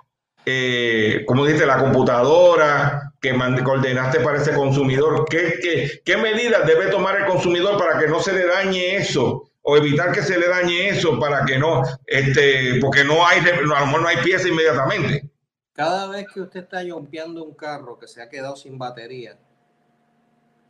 [0.46, 6.86] eh, como dice, la computadora que ordenaste para ese consumidor, ¿qué, qué, qué medidas debe
[6.86, 9.50] tomar el consumidor para que no se le dañe eso?
[9.60, 13.60] O evitar que se le dañe eso para que no, este, porque no hay, a
[13.60, 15.30] lo mejor no hay pieza inmediatamente.
[15.74, 19.38] Cada vez que usted está yompeando un carro que se ha quedado sin batería,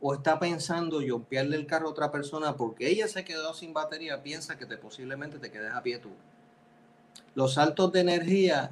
[0.05, 4.21] o está pensando yompearle el carro a otra persona porque ella se quedó sin batería,
[4.21, 6.09] piensa que te, posiblemente te quedes a pie tú.
[7.35, 8.71] Los saltos de energía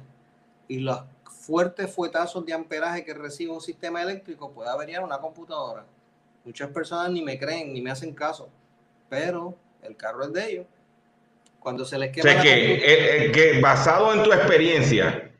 [0.68, 5.86] y los fuertes fuetazos de amperaje que recibe un sistema eléctrico puede averiar una computadora.
[6.44, 8.50] Muchas personas ni me creen, ni me hacen caso,
[9.08, 10.66] pero el carro es de ellos.
[11.60, 14.32] Cuando se les O quema sea, la que, computadora- el- el- que basado en tu
[14.34, 15.31] experiencia,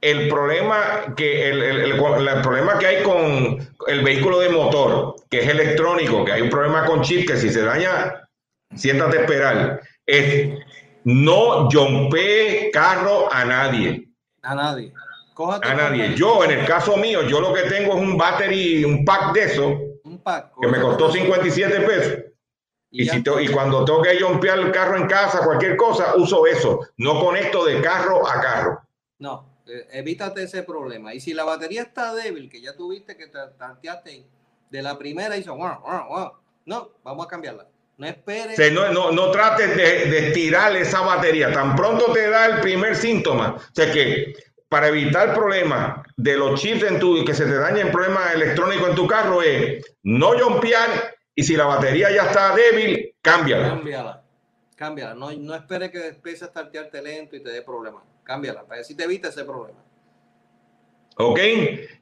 [0.00, 1.92] el problema que el, el- el-
[2.28, 6.50] el problema que hay con el vehículo de motor, que es electrónico, que hay un
[6.50, 8.28] problema con chip, que si se daña,
[8.74, 10.58] siéntate a esperar, es
[11.04, 14.08] no jompee carro a nadie,
[14.42, 14.92] a nadie.
[15.34, 16.14] Cójate a nadie.
[16.14, 19.42] Yo, en el caso mío, yo lo que tengo es un battery, un pack de
[19.44, 22.18] eso, un pack, que me costó 57 pesos.
[22.90, 23.12] Y, ya.
[23.12, 26.80] si te- y cuando tengo que jumpear el carro en casa, cualquier cosa, uso eso.
[26.96, 28.80] No conecto de carro a carro.
[29.18, 31.14] No, evítate ese problema.
[31.14, 34.26] Y si la batería está débil, que ya tuviste que te tanteaste
[34.70, 36.32] de la primera, hizo guau, guau, guau.
[36.66, 37.66] no, vamos a cambiarla.
[37.98, 38.72] No esperes.
[38.72, 41.50] no, no, no trates de, de estirar esa batería.
[41.50, 43.54] Tan pronto te da el primer síntoma.
[43.56, 44.34] O sea que
[44.68, 48.94] para evitar problemas de los chips en tu, que se te dañen problemas electrónicos en
[48.94, 53.68] tu carro es no jumpear y si la batería ya está débil, cámbiala.
[53.68, 54.22] Cámbiala.
[54.74, 55.14] Cámbiala.
[55.14, 58.02] No, no esperes que empiece a startearte lento y te dé problemas.
[58.26, 59.78] Cámbiala, para así te evite ese problema.
[61.18, 61.38] ¿Ok?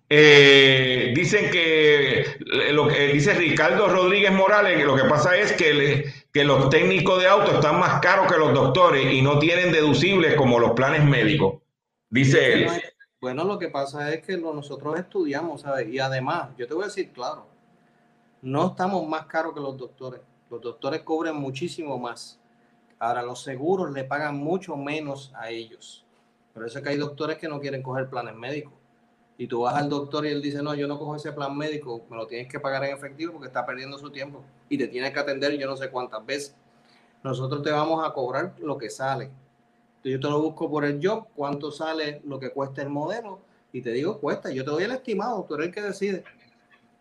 [0.09, 2.25] Eh, dicen que
[2.73, 6.71] lo que dice Ricardo Rodríguez Morales, que lo que pasa es que, le- que los
[6.71, 10.73] técnicos de auto están más caros que los doctores y no tienen deducibles como los
[10.73, 11.61] planes médicos.
[12.09, 12.71] Dice él.
[13.21, 15.89] Bueno, lo que pasa es que nosotros estudiamos, ¿sabes?
[15.89, 17.47] Y además, yo te voy a decir claro,
[18.43, 20.21] no estamos más caros que los doctores.
[20.51, 22.39] Los doctores cobran muchísimo más.
[22.99, 26.04] Ahora, los seguros le pagan mucho menos a ellos.
[26.55, 28.73] Por eso es que hay doctores que no quieren coger planes médicos.
[29.37, 32.07] Y tú vas al doctor y él dice, no, yo no cojo ese plan médico,
[32.09, 34.45] me lo tienes que pagar en efectivo porque está perdiendo su tiempo.
[34.69, 36.55] Y te tienes que atender yo no sé cuántas veces.
[37.25, 39.31] Nosotros te vamos a cobrar lo que sale.
[40.05, 43.41] Yo te lo busco por el job, cuánto sale lo que cuesta el modelo,
[43.73, 44.53] y te digo, cuesta.
[44.53, 46.23] Yo te doy el estimado, tú eres el que decide.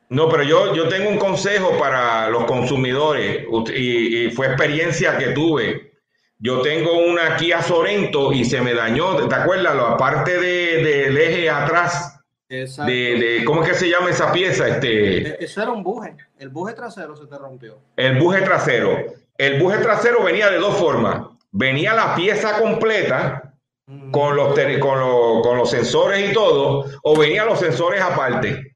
[0.10, 3.46] No, pero yo, yo tengo un consejo para los consumidores
[3.76, 5.93] y fue experiencia que tuve.
[6.46, 9.76] Yo tengo una Kia Sorento y se me dañó, ¿te acuerdas?
[9.78, 12.20] La parte de- del eje atrás,
[12.50, 12.92] Exacto.
[12.92, 12.98] de,
[13.40, 14.68] de- ¿cómo es que se llama esa pieza?
[14.68, 16.18] Este, Eso era un buje.
[16.38, 17.78] El buje trasero se te rompió.
[17.96, 19.06] el buje trasero.
[19.38, 21.28] El buje trasero venía de dos formas.
[21.52, 23.54] Venía la pieza completa
[23.88, 24.12] Mm.
[24.12, 28.76] con los, con los, con los sensores y todo, o venían los sensores aparte.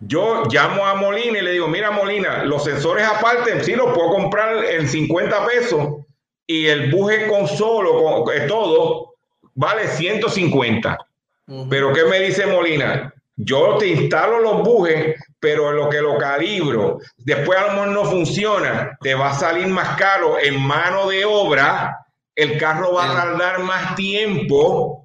[0.00, 4.10] Yo llamo a Molina y le digo, mira Molina, los sensores aparte, sí los puedo
[4.10, 6.06] comprar en 50 pesos
[6.50, 9.14] y el buje con solo, con eh, todo,
[9.54, 10.98] vale 150.
[11.46, 11.68] Ujú.
[11.68, 13.14] Pero ¿qué me dice Molina?
[13.36, 17.88] Yo te instalo los bujes, pero en lo que lo calibro, después a lo mejor
[17.90, 21.96] no funciona, te va a salir más caro en mano de obra,
[22.34, 25.04] el carro va a tardar más tiempo.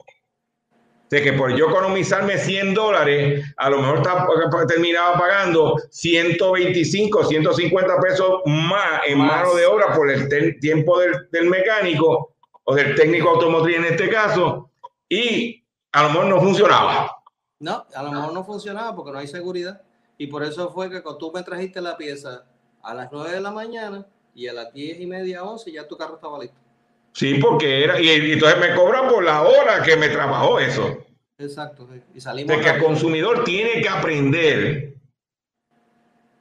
[1.16, 4.02] De que por yo economizarme 100 dólares, a lo mejor
[4.68, 9.28] terminaba pagando 125, 150 pesos más en Más.
[9.32, 12.36] mano de obra por el tiempo del, del mecánico
[12.66, 14.70] o del técnico automotriz en este caso,
[15.08, 15.64] y
[15.94, 17.10] a lo mejor no funcionaba.
[17.60, 19.82] No, a lo mejor no funcionaba porque no hay seguridad.
[20.18, 22.44] Y por eso fue que cuando tú me trajiste la pieza
[22.84, 25.96] a las 9 de la mañana y a las 10 y media, 11, ya tu
[25.96, 26.65] carro estaba listo.
[27.16, 30.98] Sí, porque era, y, y entonces me cobran por la hora que me trabajó eso.
[31.38, 31.88] Exacto.
[32.14, 32.56] Y salimos.
[32.56, 34.94] De que el consumidor tiene que aprender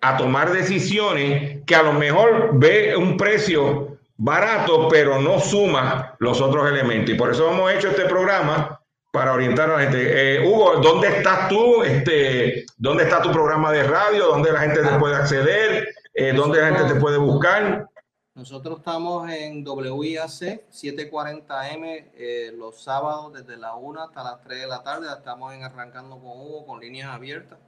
[0.01, 6.41] a tomar decisiones que a lo mejor ve un precio barato, pero no suma los
[6.41, 7.15] otros elementos.
[7.15, 8.81] Y por eso hemos hecho este programa
[9.13, 10.39] para orientar a la gente.
[10.39, 11.85] Eh, Hugo, ¿dónde estás tú?
[11.85, 14.27] Este, ¿Dónde está tu programa de radio?
[14.27, 15.89] ¿Dónde la gente te puede acceder?
[16.15, 17.89] Eh, ¿Dónde la gente te puede buscar?
[18.37, 24.67] Nosotros estamos en WIAC 740M eh, los sábados desde la 1 hasta las 3 de
[24.67, 25.07] la tarde.
[25.07, 27.61] Estamos en Arrancando con Hugo con líneas abiertas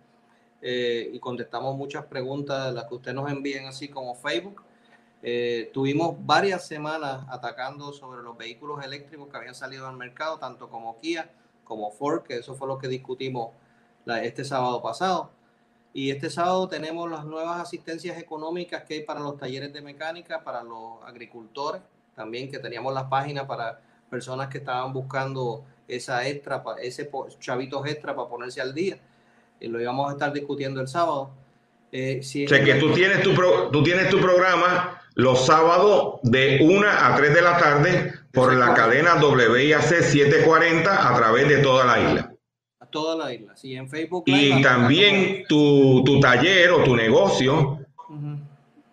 [0.60, 4.64] eh, y contestamos muchas preguntas de las que usted nos envíen así como Facebook.
[5.22, 10.68] Eh, tuvimos varias semanas atacando sobre los vehículos eléctricos que habían salido al mercado, tanto
[10.68, 11.30] como Kia
[11.62, 13.50] como Ford, que eso fue lo que discutimos
[14.04, 15.30] este sábado pasado.
[15.96, 20.44] Y este sábado tenemos las nuevas asistencias económicas que hay para los talleres de mecánica,
[20.44, 21.80] para los agricultores,
[22.14, 23.80] también que teníamos las páginas para
[24.10, 28.98] personas que estaban buscando esa extra, ese chavitos extra para ponerse al día.
[29.58, 31.30] Y lo íbamos a estar discutiendo el sábado.
[31.90, 36.20] Eh, si O sea, que tú tienes tu, pro- tú tienes tu programa los sábados
[36.24, 41.56] de 1 a 3 de la tarde por la cadena WIAC 740 a través de
[41.62, 42.35] toda la isla.
[42.86, 43.56] A toda la isla.
[43.56, 44.24] Sí, en Facebook.
[44.26, 48.38] Live, Y también tu, tu taller o tu negocio, Ujú.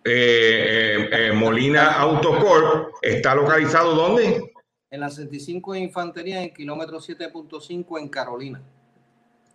[0.04, 4.52] eh, eh, eh, Molina Autocorp, está localizado ¿dónde?
[4.90, 8.62] En la 65 de Infantería, en kilómetro 7.5 en Carolina.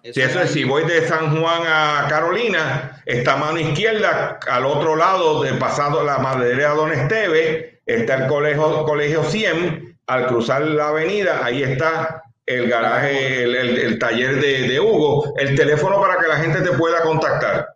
[0.01, 4.65] Si eso es, si voy de San Juan a Carolina, está a mano izquierda, al
[4.65, 10.61] otro lado, de pasado la madera Don Esteve, está el colegio, colegio 100, al cruzar
[10.61, 16.01] la avenida, ahí está el garaje, el, el- el taller de, de Hugo, el teléfono
[16.01, 17.67] para que la gente te pueda contactar.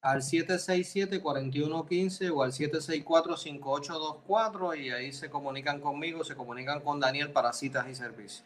[0.00, 7.52] al 767-4115 o al 764-5824 y ahí se comunican conmigo, se comunican con Daniel para
[7.52, 8.44] citas y servicios.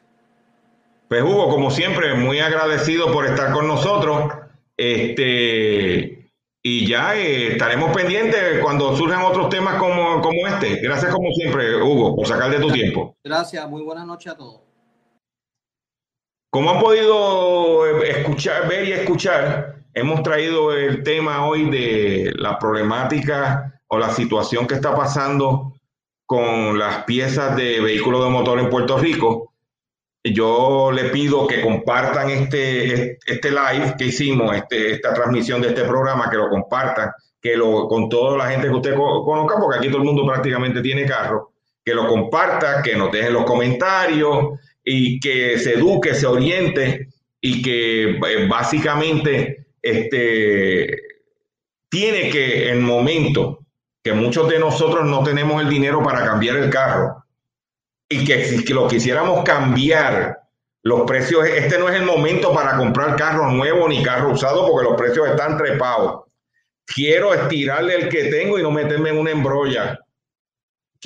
[1.08, 4.24] Pues Hugo, como siempre, muy agradecido por estar con nosotros.
[4.76, 6.28] Este,
[6.62, 10.80] y ya eh, estaremos pendientes cuando surjan otros temas como, como este.
[10.80, 13.16] Gracias como siempre, Hugo, por sacar de tu tiempo.
[13.22, 14.62] Gracias, muy buenas noches a todos.
[16.56, 22.58] Como han podido eh, escuchar, ver y escuchar, hemos traído el tema hoy de la
[22.58, 25.74] problemática o la situación que está pasando
[26.24, 29.52] con las piezas de vehículos de motor en Puerto Rico.
[30.24, 35.84] Yo le pido que compartan este, este live que hicimos, este, esta transmisión de este
[35.84, 39.76] programa, que lo compartan, que lo con toda la gente que usted co- conozca, porque
[39.76, 41.52] aquí todo el mundo prácticamente tiene carro,
[41.84, 47.08] que lo comparta, que nos dejen los comentarios y que se eduque, se oriente
[47.40, 50.96] y que eh, básicamente este,
[51.90, 53.66] tiene que, en momento
[54.02, 57.24] que muchos de nosotros no tenemos el dinero para cambiar el carro
[58.08, 60.38] y que si lo quisiéramos cambiar,
[60.84, 64.88] los precios, este no es el momento para comprar carro nuevo ni carro usado porque
[64.88, 66.26] los precios están trepados.
[66.84, 69.98] Quiero estirarle el que tengo y no meterme en una embrolla.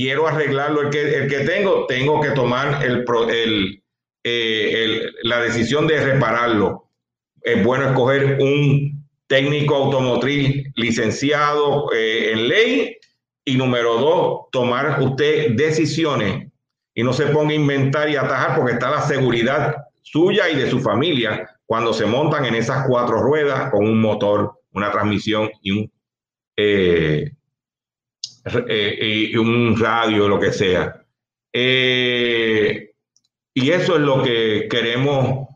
[0.01, 3.83] Quiero arreglarlo el que, el que tengo, tengo que tomar el, el,
[4.25, 6.89] eh, la decisión de repararlo.
[7.43, 12.97] Es bueno escoger un técnico automotriz licenciado eh, en ley
[13.45, 16.51] y número dos, tomar usted decisiones
[16.95, 20.71] y no se ponga a inventar y atajar porque está la seguridad suya y de
[20.71, 25.73] su familia cuando se montan en esas cuatro ruedas con un motor, una transmisión y
[25.73, 25.93] un,
[26.57, 27.33] eh,
[28.69, 31.05] y un radio, lo que sea.
[33.55, 35.49] Y eso es lo que queremos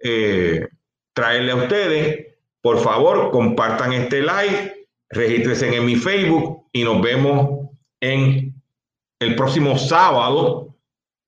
[0.00, 0.68] eh,
[1.14, 2.26] traerle a ustedes.
[2.60, 7.70] Por favor, compartan este live, regístrense en mi Facebook y nos vemos
[8.00, 8.54] en
[9.20, 10.76] el próximo sábado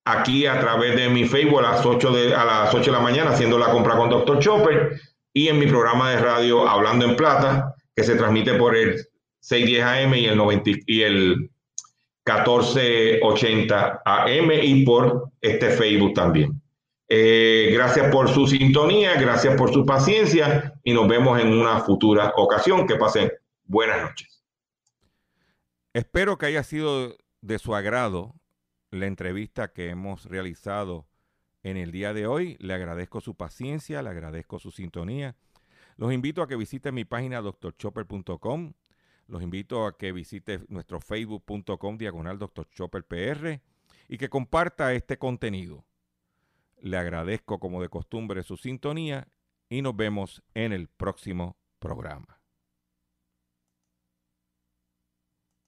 [0.05, 3.03] aquí a través de mi Facebook a las 8 de, a las 8 de la
[3.03, 4.39] mañana haciendo la compra con Dr.
[4.41, 5.01] Chopper
[5.33, 9.07] y en mi programa de radio Hablando en Plata que se transmite por el
[9.41, 11.51] 610 AM y el 90 y el
[12.25, 16.61] 1480 AM y por este Facebook también.
[17.09, 22.35] Eh, gracias por su sintonía, gracias por su paciencia y nos vemos en una futura
[22.37, 22.87] ocasión.
[22.87, 23.33] Que pasen
[23.65, 24.45] buenas noches.
[25.95, 28.35] Espero que haya sido de su agrado
[28.91, 31.07] la entrevista que hemos realizado
[31.63, 32.57] en el día de hoy.
[32.61, 35.35] Le agradezco su paciencia, le agradezco su sintonía.
[35.97, 38.75] Los invito a que visiten mi página doctorchopper.com
[39.29, 42.69] los invito a que visite nuestro facebook.com diagonal Dr.
[42.71, 43.61] Chopper PR
[44.09, 45.85] y que comparta este contenido.
[46.81, 49.29] Le agradezco como de costumbre su sintonía
[49.69, 52.38] y nos vemos en el próximo programa.